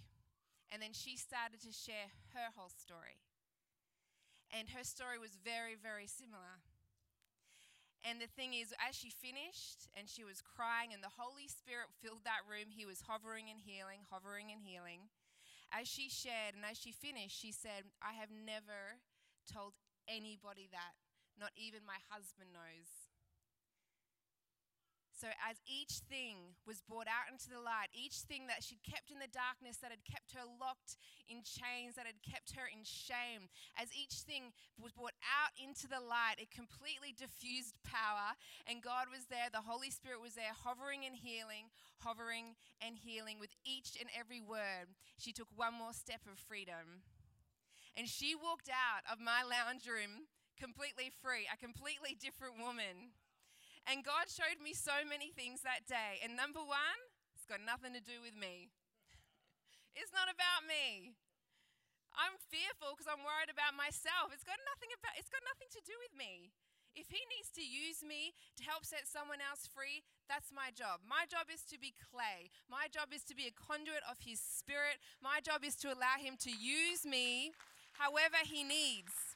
And 0.73 0.83
then 0.83 0.93
she 0.93 1.15
started 1.17 1.63
to 1.63 1.71
share 1.71 2.11
her 2.35 2.51
whole 2.59 2.73
story. 2.75 3.23
And 4.51 4.71
her 4.75 4.83
story 4.83 5.19
was 5.19 5.39
very, 5.39 5.79
very 5.79 6.07
similar. 6.11 6.63
And 8.07 8.23
the 8.23 8.31
thing 8.31 8.55
is, 8.55 8.71
as 8.79 8.95
she 8.95 9.11
finished 9.11 9.91
and 9.99 10.07
she 10.07 10.23
was 10.23 10.39
crying, 10.39 10.95
and 10.95 11.03
the 11.03 11.19
Holy 11.19 11.51
Spirit 11.51 11.91
filled 11.99 12.23
that 12.23 12.47
room, 12.47 12.71
He 12.71 12.87
was 12.87 13.03
hovering 13.07 13.51
and 13.51 13.59
healing, 13.59 14.07
hovering 14.07 14.55
and 14.55 14.63
healing. 14.63 15.11
As 15.75 15.91
she 15.91 16.07
shared 16.07 16.55
and 16.55 16.63
as 16.63 16.79
she 16.79 16.95
finished, 16.95 17.35
she 17.35 17.51
said, 17.51 17.91
I 17.99 18.15
have 18.15 18.31
never 18.31 19.03
told 19.51 19.75
anybody 20.07 20.71
that. 20.71 20.95
Not 21.35 21.51
even 21.59 21.83
my 21.83 21.99
husband 22.07 22.55
knows. 22.55 23.06
So, 25.17 25.33
as 25.41 25.57
each 25.65 26.05
thing 26.13 26.53
was 26.69 26.85
brought 26.85 27.09
out 27.09 27.33
into 27.33 27.49
the 27.49 27.57
light, 27.57 27.89
each 27.97 28.29
thing 28.29 28.53
that 28.53 28.61
she'd 28.61 28.85
kept 28.85 29.09
in 29.09 29.17
the 29.17 29.33
darkness, 29.33 29.81
that 29.81 29.89
had 29.89 30.05
kept 30.05 30.37
her 30.37 30.45
locked 30.61 31.01
in 31.25 31.41
chains, 31.41 31.97
that 31.97 32.05
had 32.05 32.21
kept 32.21 32.53
her 32.53 32.69
in 32.69 32.85
shame, 32.85 33.49
as 33.81 33.89
each 33.97 34.29
thing 34.29 34.53
was 34.77 34.93
brought 34.93 35.17
out 35.25 35.57
into 35.57 35.89
the 35.89 36.05
light, 36.05 36.37
it 36.37 36.53
completely 36.53 37.17
diffused 37.17 37.81
power. 37.81 38.37
And 38.69 38.85
God 38.85 39.09
was 39.09 39.25
there, 39.33 39.49
the 39.49 39.65
Holy 39.65 39.89
Spirit 39.89 40.21
was 40.21 40.37
there, 40.37 40.53
hovering 40.53 41.09
and 41.09 41.17
healing, 41.17 41.73
hovering 42.05 42.53
and 42.85 43.01
healing 43.01 43.41
with 43.41 43.57
each 43.65 43.97
and 43.97 44.13
every 44.13 44.45
word. 44.45 44.93
She 45.17 45.33
took 45.33 45.49
one 45.57 45.73
more 45.73 45.97
step 45.97 46.29
of 46.29 46.37
freedom. 46.37 47.01
And 47.97 48.05
she 48.05 48.37
walked 48.37 48.69
out 48.69 49.09
of 49.09 49.17
my 49.17 49.41
lounge 49.41 49.89
room 49.89 50.29
completely 50.61 51.09
free, 51.09 51.49
a 51.49 51.57
completely 51.57 52.13
different 52.13 52.61
woman. 52.61 53.17
And 53.87 54.03
God 54.03 54.27
showed 54.27 54.59
me 54.59 54.75
so 54.75 55.07
many 55.07 55.31
things 55.31 55.63
that 55.63 55.87
day. 55.87 56.19
And 56.23 56.35
number 56.35 56.59
one, 56.59 57.01
it's 57.39 57.47
got 57.47 57.63
nothing 57.63 57.95
to 57.95 58.03
do 58.03 58.19
with 58.23 58.35
me. 58.35 58.71
It's 59.97 60.13
not 60.13 60.29
about 60.29 60.69
me. 60.69 61.17
I'm 62.13 62.37
fearful 62.53 62.93
because 62.93 63.09
I'm 63.09 63.25
worried 63.25 63.49
about 63.49 63.73
myself. 63.73 64.29
It's 64.29 64.45
got 64.45 64.61
nothing 64.69 64.93
about 64.93 65.17
it's 65.17 65.33
got 65.33 65.41
nothing 65.45 65.73
to 65.73 65.81
do 65.85 65.97
with 66.05 66.13
me. 66.13 66.53
If 66.97 67.13
he 67.13 67.21
needs 67.29 67.53
to 67.53 67.65
use 67.65 68.01
me 68.01 68.33
to 68.57 68.65
help 68.65 68.89
set 68.89 69.05
someone 69.05 69.45
else 69.45 69.69
free, 69.69 70.01
that's 70.33 70.49
my 70.49 70.73
job. 70.73 71.05
My 71.05 71.29
job 71.29 71.53
is 71.53 71.61
to 71.69 71.77
be 71.77 71.93
clay. 71.93 72.49
My 72.73 72.89
job 72.89 73.13
is 73.13 73.21
to 73.29 73.37
be 73.37 73.45
a 73.45 73.53
conduit 73.53 74.01
of 74.09 74.17
his 74.25 74.41
spirit. 74.41 74.97
My 75.21 75.45
job 75.45 75.61
is 75.61 75.77
to 75.85 75.93
allow 75.93 76.17
him 76.17 76.41
to 76.41 76.53
use 76.53 77.05
me 77.05 77.53
however 78.01 78.41
he 78.45 78.65
needs. 78.65 79.36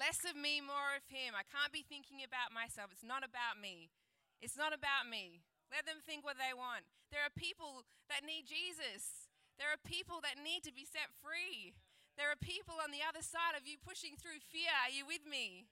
Less 0.00 0.24
of 0.24 0.32
me, 0.32 0.64
more 0.64 0.96
of 0.96 1.04
him. 1.12 1.36
I 1.36 1.44
can't 1.44 1.76
be 1.76 1.84
thinking 1.84 2.24
about 2.24 2.56
myself. 2.56 2.88
It's 2.88 3.04
not 3.04 3.20
about 3.20 3.60
me. 3.60 3.92
It's 4.40 4.56
not 4.56 4.72
about 4.72 5.04
me. 5.04 5.44
Let 5.68 5.84
them 5.84 6.00
think 6.00 6.24
what 6.24 6.40
they 6.40 6.56
want. 6.56 6.88
There 7.12 7.20
are 7.20 7.36
people 7.36 7.84
that 8.08 8.24
need 8.24 8.48
Jesus. 8.48 9.28
There 9.60 9.68
are 9.68 9.76
people 9.76 10.24
that 10.24 10.40
need 10.40 10.64
to 10.64 10.72
be 10.72 10.88
set 10.88 11.12
free. 11.20 11.76
There 12.16 12.32
are 12.32 12.40
people 12.40 12.80
on 12.80 12.96
the 12.96 13.04
other 13.04 13.20
side 13.20 13.52
of 13.52 13.68
you 13.68 13.76
pushing 13.76 14.16
through 14.16 14.40
fear. 14.40 14.72
Are 14.72 14.88
you 14.88 15.04
with 15.04 15.28
me? 15.28 15.68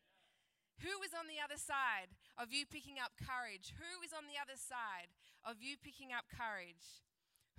Who 0.84 1.00
is 1.00 1.16
on 1.16 1.24
the 1.24 1.40
other 1.40 1.56
side 1.56 2.12
of 2.36 2.52
you 2.52 2.68
picking 2.68 3.00
up 3.00 3.16
courage? 3.16 3.72
Who 3.80 4.04
is 4.04 4.12
on 4.12 4.28
the 4.28 4.36
other 4.36 4.60
side 4.60 5.08
of 5.40 5.64
you 5.64 5.80
picking 5.80 6.12
up 6.12 6.28
courage? 6.28 7.00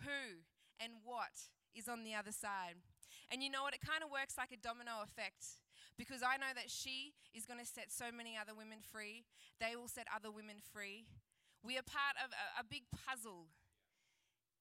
Who 0.06 0.46
and 0.78 1.02
what 1.02 1.50
is 1.74 1.90
on 1.90 2.06
the 2.06 2.14
other 2.14 2.32
side? 2.32 2.78
And 3.30 3.46
you 3.46 3.50
know 3.50 3.62
what? 3.62 3.78
It 3.78 3.86
kind 3.86 4.02
of 4.02 4.10
works 4.10 4.38
like 4.38 4.50
a 4.50 4.58
domino 4.58 5.06
effect 5.06 5.62
because 5.98 6.26
I 6.26 6.42
know 6.42 6.50
that 6.58 6.74
she 6.74 7.14
is 7.34 7.46
going 7.46 7.62
to 7.62 7.68
set 7.68 7.94
so 7.94 8.10
many 8.10 8.34
other 8.34 8.58
women 8.58 8.82
free. 8.82 9.28
They 9.62 9.78
will 9.78 9.92
set 9.92 10.10
other 10.10 10.34
women 10.34 10.58
free. 10.64 11.06
We 11.62 11.78
are 11.78 11.86
part 11.86 12.18
of 12.18 12.34
a, 12.34 12.62
a 12.62 12.66
big 12.66 12.90
puzzle. 12.90 13.52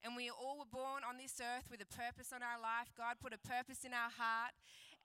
And 0.02 0.14
we 0.14 0.30
all 0.30 0.62
were 0.62 0.70
born 0.70 1.02
on 1.02 1.18
this 1.18 1.42
earth 1.42 1.66
with 1.66 1.82
a 1.82 1.90
purpose 1.90 2.30
on 2.30 2.44
our 2.44 2.58
life. 2.58 2.94
God 2.94 3.18
put 3.18 3.34
a 3.34 3.40
purpose 3.40 3.82
in 3.82 3.90
our 3.90 4.10
heart. 4.10 4.54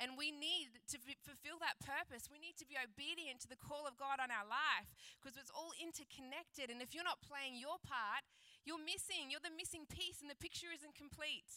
And 0.02 0.18
we 0.18 0.34
need 0.34 0.82
to 0.90 0.98
f- 1.02 1.22
fulfill 1.22 1.62
that 1.62 1.82
purpose. 1.82 2.30
We 2.30 2.42
need 2.42 2.58
to 2.62 2.66
be 2.66 2.78
obedient 2.78 3.42
to 3.46 3.50
the 3.50 3.58
call 3.58 3.86
of 3.86 3.98
God 3.98 4.18
on 4.18 4.34
our 4.34 4.46
life 4.46 4.90
because 5.18 5.38
it's 5.38 5.54
all 5.54 5.74
interconnected. 5.78 6.74
And 6.74 6.82
if 6.82 6.94
you're 6.94 7.06
not 7.06 7.22
playing 7.26 7.58
your 7.58 7.78
part, 7.82 8.26
you're 8.66 8.82
missing. 8.82 9.30
You're 9.30 9.44
the 9.44 9.54
missing 9.54 9.86
piece, 9.86 10.22
and 10.22 10.30
the 10.30 10.38
picture 10.38 10.74
isn't 10.74 10.98
complete. 10.98 11.50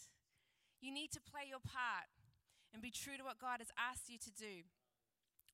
You 0.80 0.92
need 0.92 1.10
to 1.12 1.20
play 1.20 1.48
your 1.48 1.62
part 1.62 2.10
and 2.72 2.82
be 2.82 2.90
true 2.90 3.16
to 3.16 3.24
what 3.24 3.40
God 3.40 3.58
has 3.58 3.72
asked 3.78 4.08
you 4.08 4.18
to 4.18 4.30
do. 4.30 4.68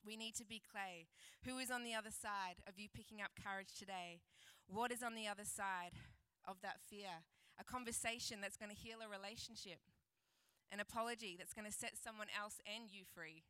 We 0.04 0.16
need 0.16 0.34
to 0.36 0.44
be 0.44 0.60
clay. 0.60 1.06
Who 1.46 1.58
is 1.58 1.70
on 1.70 1.84
the 1.84 1.94
other 1.94 2.10
side 2.10 2.58
of 2.66 2.78
you 2.78 2.88
picking 2.90 3.22
up 3.22 3.38
courage 3.38 3.78
today? 3.78 4.18
What 4.66 4.90
is 4.90 5.02
on 5.02 5.14
the 5.14 5.28
other 5.28 5.46
side 5.46 5.94
of 6.46 6.58
that 6.62 6.82
fear? 6.82 7.22
A 7.60 7.64
conversation 7.64 8.40
that's 8.40 8.56
going 8.56 8.74
to 8.74 8.76
heal 8.76 8.98
a 8.98 9.06
relationship, 9.06 9.78
an 10.72 10.80
apology 10.80 11.36
that's 11.38 11.54
going 11.54 11.70
to 11.70 11.74
set 11.74 11.94
someone 11.94 12.28
else 12.34 12.58
and 12.66 12.90
you 12.90 13.04
free. 13.06 13.44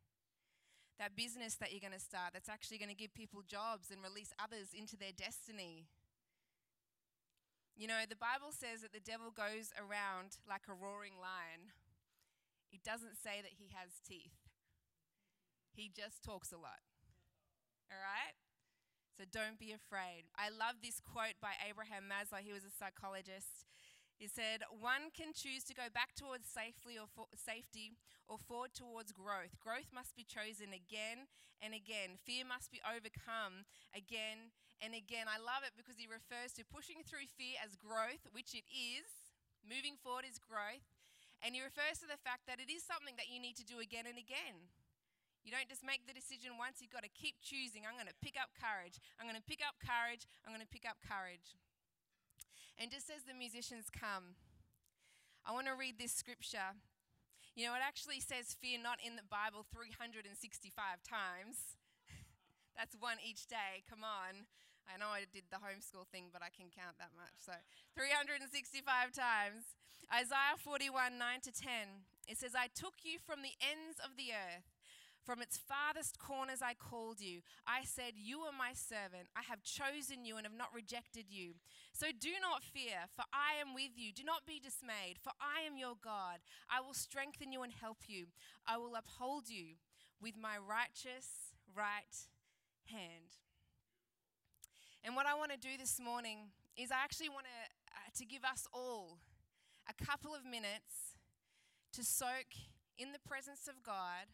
That 0.99 1.17
business 1.17 1.57
that 1.57 1.73
you're 1.73 1.81
going 1.81 1.97
to 1.97 2.03
start 2.03 2.37
that's 2.37 2.53
actually 2.53 2.79
going 2.79 2.93
to 2.93 2.99
give 2.99 3.15
people 3.15 3.41
jobs 3.41 3.89
and 3.91 4.05
release 4.05 4.37
others 4.37 4.77
into 4.77 4.97
their 4.97 5.17
destiny. 5.17 5.89
You 7.77 7.89
know, 7.89 8.05
the 8.05 8.21
Bible 8.21 8.53
says 8.53 8.85
that 8.85 8.93
the 8.93 9.03
devil 9.03 9.33
goes 9.33 9.73
around 9.75 10.37
like 10.45 10.69
a 10.69 10.77
roaring 10.77 11.17
lion. 11.17 11.73
It 12.73 12.85
doesn't 12.85 13.21
say 13.21 13.41
that 13.41 13.57
he 13.57 13.73
has 13.73 14.01
teeth, 14.05 14.37
he 15.73 15.91
just 15.93 16.23
talks 16.25 16.53
a 16.53 16.61
lot. 16.61 16.85
All 17.91 18.01
right? 18.01 18.37
So 19.17 19.25
don't 19.29 19.61
be 19.61 19.77
afraid. 19.77 20.25
I 20.33 20.49
love 20.49 20.81
this 20.81 20.97
quote 21.01 21.37
by 21.41 21.53
Abraham 21.61 22.09
Maslow. 22.09 22.41
He 22.41 22.53
was 22.53 22.65
a 22.65 22.73
psychologist. 22.73 23.69
He 24.23 24.31
said, 24.31 24.63
One 24.71 25.11
can 25.11 25.35
choose 25.35 25.67
to 25.67 25.75
go 25.75 25.91
back 25.91 26.15
towards 26.15 26.47
safely 26.47 26.95
or 26.95 27.11
for- 27.11 27.27
safety 27.35 27.99
or 28.31 28.39
forward 28.39 28.71
towards 28.71 29.11
growth. 29.11 29.59
Growth 29.59 29.91
must 29.91 30.15
be 30.15 30.23
chosen 30.23 30.71
again 30.71 31.27
and 31.59 31.75
again. 31.75 32.23
Fear 32.23 32.47
must 32.47 32.71
be 32.71 32.79
overcome 32.87 33.67
again 33.91 34.55
and 34.79 34.95
again. 34.95 35.27
I 35.27 35.43
love 35.43 35.67
it 35.67 35.75
because 35.75 35.99
he 35.99 36.07
refers 36.07 36.55
to 36.55 36.63
pushing 36.63 37.03
through 37.03 37.27
fear 37.35 37.59
as 37.59 37.75
growth, 37.75 38.23
which 38.31 38.55
it 38.55 38.63
is. 38.71 39.11
Moving 39.67 39.99
forward 39.99 40.23
is 40.23 40.39
growth. 40.39 40.87
And 41.43 41.59
he 41.59 41.61
refers 41.67 41.99
to 41.99 42.07
the 42.07 42.23
fact 42.23 42.47
that 42.47 42.63
it 42.63 42.71
is 42.71 42.87
something 42.87 43.19
that 43.19 43.27
you 43.27 43.43
need 43.43 43.59
to 43.59 43.67
do 43.67 43.83
again 43.83 44.07
and 44.07 44.23
again. 44.23 44.71
You 45.43 45.51
don't 45.51 45.67
just 45.67 45.83
make 45.83 46.07
the 46.07 46.15
decision 46.15 46.63
once, 46.63 46.79
you've 46.79 46.95
got 46.95 47.03
to 47.03 47.11
keep 47.11 47.43
choosing. 47.43 47.83
I'm 47.83 47.99
going 47.99 48.07
to 48.07 48.23
pick 48.23 48.39
up 48.39 48.55
courage. 48.55 49.03
I'm 49.19 49.27
going 49.27 49.35
to 49.35 49.43
pick 49.43 49.67
up 49.67 49.83
courage. 49.83 50.31
I'm 50.47 50.55
going 50.55 50.63
to 50.63 50.71
pick 50.71 50.87
up 50.87 51.03
courage. 51.03 51.59
And 52.81 52.91
just 52.91 53.11
as 53.11 53.25
the 53.25 53.37
musicians 53.37 53.93
come, 53.93 54.37
I 55.45 55.53
want 55.53 55.67
to 55.67 55.75
read 55.75 55.99
this 55.99 56.13
scripture. 56.13 56.79
You 57.55 57.69
know, 57.69 57.75
it 57.77 57.85
actually 57.85 58.21
says 58.21 58.57
fear 58.57 58.81
not 58.81 58.99
in 59.05 59.17
the 59.17 59.27
Bible 59.27 59.67
365 59.69 60.33
times. 61.05 61.77
That's 62.77 62.97
one 62.97 63.21
each 63.21 63.47
day. 63.47 63.85
Come 63.85 64.01
on. 64.01 64.49
I 64.89 64.99
know 64.99 65.15
I 65.15 65.29
did 65.31 65.47
the 65.53 65.63
homeschool 65.63 66.11
thing, 66.11 66.33
but 66.33 66.43
I 66.43 66.51
can 66.51 66.73
count 66.73 66.99
that 66.99 67.15
much. 67.15 67.39
So 67.39 67.55
365 67.95 68.83
times. 69.13 69.77
Isaiah 70.11 70.59
41 70.59 71.17
9 71.17 71.41
to 71.49 71.53
10. 71.53 72.05
It 72.29 72.37
says, 72.39 72.53
I 72.55 72.69
took 72.73 73.05
you 73.05 73.19
from 73.23 73.43
the 73.43 73.55
ends 73.63 73.99
of 74.03 74.17
the 74.17 74.35
earth. 74.35 74.82
From 75.25 75.41
its 75.41 75.57
farthest 75.57 76.19
corners 76.19 76.59
I 76.63 76.75
called 76.75 77.21
you. 77.21 77.43
I 77.67 77.85
said, 77.85 78.15
You 78.17 78.41
are 78.41 78.53
my 78.53 78.73
servant. 78.75 79.31
I 79.37 79.43
have 79.49 79.63
chosen 79.63 80.25
you 80.25 80.37
and 80.37 80.45
have 80.45 80.57
not 80.57 80.75
rejected 80.75 81.27
you. 81.31 81.55
So 81.93 82.07
do 82.11 82.35
not 82.43 82.65
fear, 82.65 83.07
for 83.15 83.25
I 83.33 83.61
am 83.61 83.75
with 83.75 83.95
you. 83.95 84.13
Do 84.13 84.25
not 84.25 84.47
be 84.47 84.59
dismayed, 84.59 85.23
for 85.23 85.31
I 85.41 85.65
am 85.67 85.77
your 85.77 85.95
God. 86.03 86.43
I 86.69 86.81
will 86.81 86.95
strengthen 86.95 87.53
you 87.53 87.63
and 87.63 87.73
help 87.73 88.09
you. 88.09 88.27
I 88.67 88.79
will 88.79 88.97
uphold 88.97 89.49
you 89.49 89.79
with 90.21 90.35
my 90.37 90.59
righteous 90.59 91.55
right 91.75 92.27
hand. 92.87 93.39
And 95.05 95.15
what 95.15 95.27
I 95.27 95.35
want 95.35 95.53
to 95.53 95.59
do 95.59 95.77
this 95.79 96.01
morning 96.01 96.51
is 96.77 96.91
I 96.91 97.03
actually 97.03 97.29
want 97.29 97.47
to, 97.47 97.95
uh, 97.95 98.11
to 98.19 98.25
give 98.25 98.45
us 98.45 98.67
all 98.73 99.19
a 99.89 100.05
couple 100.05 100.35
of 100.35 100.45
minutes 100.45 101.19
to 101.93 102.05
soak 102.05 102.55
in 102.99 103.13
the 103.13 103.19
presence 103.19 103.69
of 103.69 103.83
God 103.83 104.31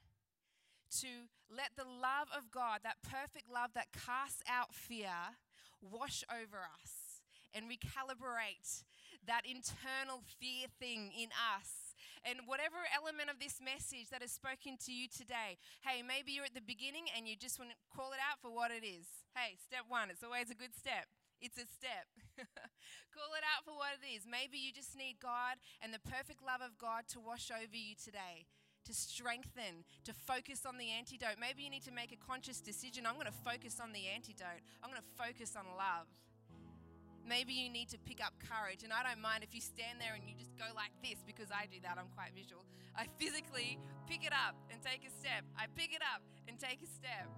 to 1.01 1.29
let 1.49 1.77
the 1.77 1.85
love 1.85 2.29
of 2.37 2.51
God, 2.51 2.81
that 2.83 3.03
perfect 3.03 3.49
love 3.53 3.71
that 3.75 3.93
casts 3.93 4.43
out 4.49 4.75
fear, 4.75 5.39
wash 5.81 6.25
over 6.29 6.65
us 6.65 7.09
and 7.55 7.65
recalibrate 7.67 8.85
that 9.27 9.43
internal 9.49 10.23
fear 10.41 10.69
thing 10.81 11.13
in 11.17 11.29
us. 11.33 11.97
And 12.27 12.45
whatever 12.51 12.83
element 12.91 13.31
of 13.31 13.39
this 13.39 13.63
message 13.63 14.11
that 14.11 14.21
has 14.21 14.35
spoken 14.35 14.77
to 14.85 14.93
you 14.93 15.07
today, 15.07 15.57
hey, 15.87 16.03
maybe 16.03 16.35
you're 16.35 16.49
at 16.49 16.57
the 16.57 16.65
beginning 16.65 17.07
and 17.15 17.29
you 17.29 17.39
just 17.39 17.59
want 17.59 17.71
to 17.71 17.79
call 17.95 18.13
it 18.13 18.21
out 18.21 18.43
for 18.43 18.51
what 18.51 18.75
it 18.75 18.83
is. 18.85 19.07
Hey, 19.33 19.57
step 19.57 19.87
one, 19.89 20.11
it's 20.11 20.27
always 20.27 20.51
a 20.51 20.59
good 20.59 20.75
step. 20.75 21.07
It's 21.41 21.55
a 21.55 21.71
step. 21.71 22.11
Call 23.15 23.31
it 23.39 23.47
out 23.47 23.63
for 23.63 23.71
what 23.71 23.95
it 23.95 24.03
is. 24.03 24.27
Maybe 24.27 24.59
you 24.59 24.75
just 24.75 24.99
need 24.99 25.23
God 25.23 25.63
and 25.79 25.95
the 25.95 26.03
perfect 26.03 26.43
love 26.43 26.59
of 26.59 26.75
God 26.75 27.07
to 27.15 27.23
wash 27.23 27.55
over 27.55 27.79
you 27.79 27.95
today 27.95 28.51
to 28.89 28.97
strengthen, 28.97 29.85
to 30.09 30.17
focus 30.17 30.65
on 30.65 30.81
the 30.81 30.89
antidote. 30.89 31.37
Maybe 31.37 31.63
you 31.63 31.69
need 31.69 31.85
to 31.85 31.93
make 31.93 32.11
a 32.11 32.17
conscious 32.17 32.61
decision 32.65 33.05
I'm 33.05 33.21
going 33.21 33.29
to 33.29 33.41
focus 33.45 33.77
on 33.85 33.93
the 33.93 34.09
antidote, 34.09 34.65
I'm 34.81 34.89
going 34.89 35.05
to 35.05 35.13
focus 35.21 35.53
on 35.53 35.69
love. 35.77 36.09
Maybe 37.29 37.53
you 37.53 37.69
need 37.69 37.93
to 37.93 38.01
pick 38.09 38.25
up 38.25 38.33
courage. 38.41 38.89
And 38.89 38.89
I 38.89 39.05
don't 39.05 39.21
mind 39.21 39.45
if 39.45 39.53
you 39.53 39.61
stand 39.61 40.01
there 40.01 40.17
and 40.17 40.25
you 40.25 40.33
just 40.33 40.57
go 40.57 40.65
like 40.73 40.97
this 41.05 41.21
because 41.29 41.53
I 41.53 41.69
do 41.69 41.77
that. 41.85 42.01
I'm 42.01 42.09
quite 42.17 42.33
visual. 42.33 42.65
I 42.97 43.05
physically 43.21 43.77
pick 44.09 44.25
it 44.25 44.33
up 44.33 44.57
and 44.73 44.81
take 44.81 45.05
a 45.05 45.13
step. 45.13 45.45
I 45.53 45.69
pick 45.77 45.93
it 45.93 46.01
up 46.01 46.25
and 46.49 46.57
take 46.57 46.81
a 46.81 46.89
step. 46.89 47.29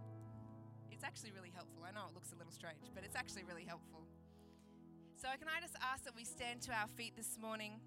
It's 0.95 1.03
actually 1.03 1.35
really 1.35 1.51
helpful. 1.51 1.83
I 1.83 1.91
know 1.91 2.07
it 2.07 2.15
looks 2.15 2.31
a 2.31 2.39
little 2.39 2.55
strange, 2.55 2.95
but 2.95 3.03
it's 3.03 3.19
actually 3.19 3.43
really 3.43 3.67
helpful. 3.67 4.07
So, 5.19 5.27
can 5.35 5.51
I 5.51 5.59
just 5.59 5.75
ask 5.83 6.07
that 6.07 6.15
we 6.15 6.25
stand 6.25 6.63
to 6.71 6.73
our 6.73 6.87
feet 6.95 7.19
this 7.19 7.35
morning? 7.43 7.83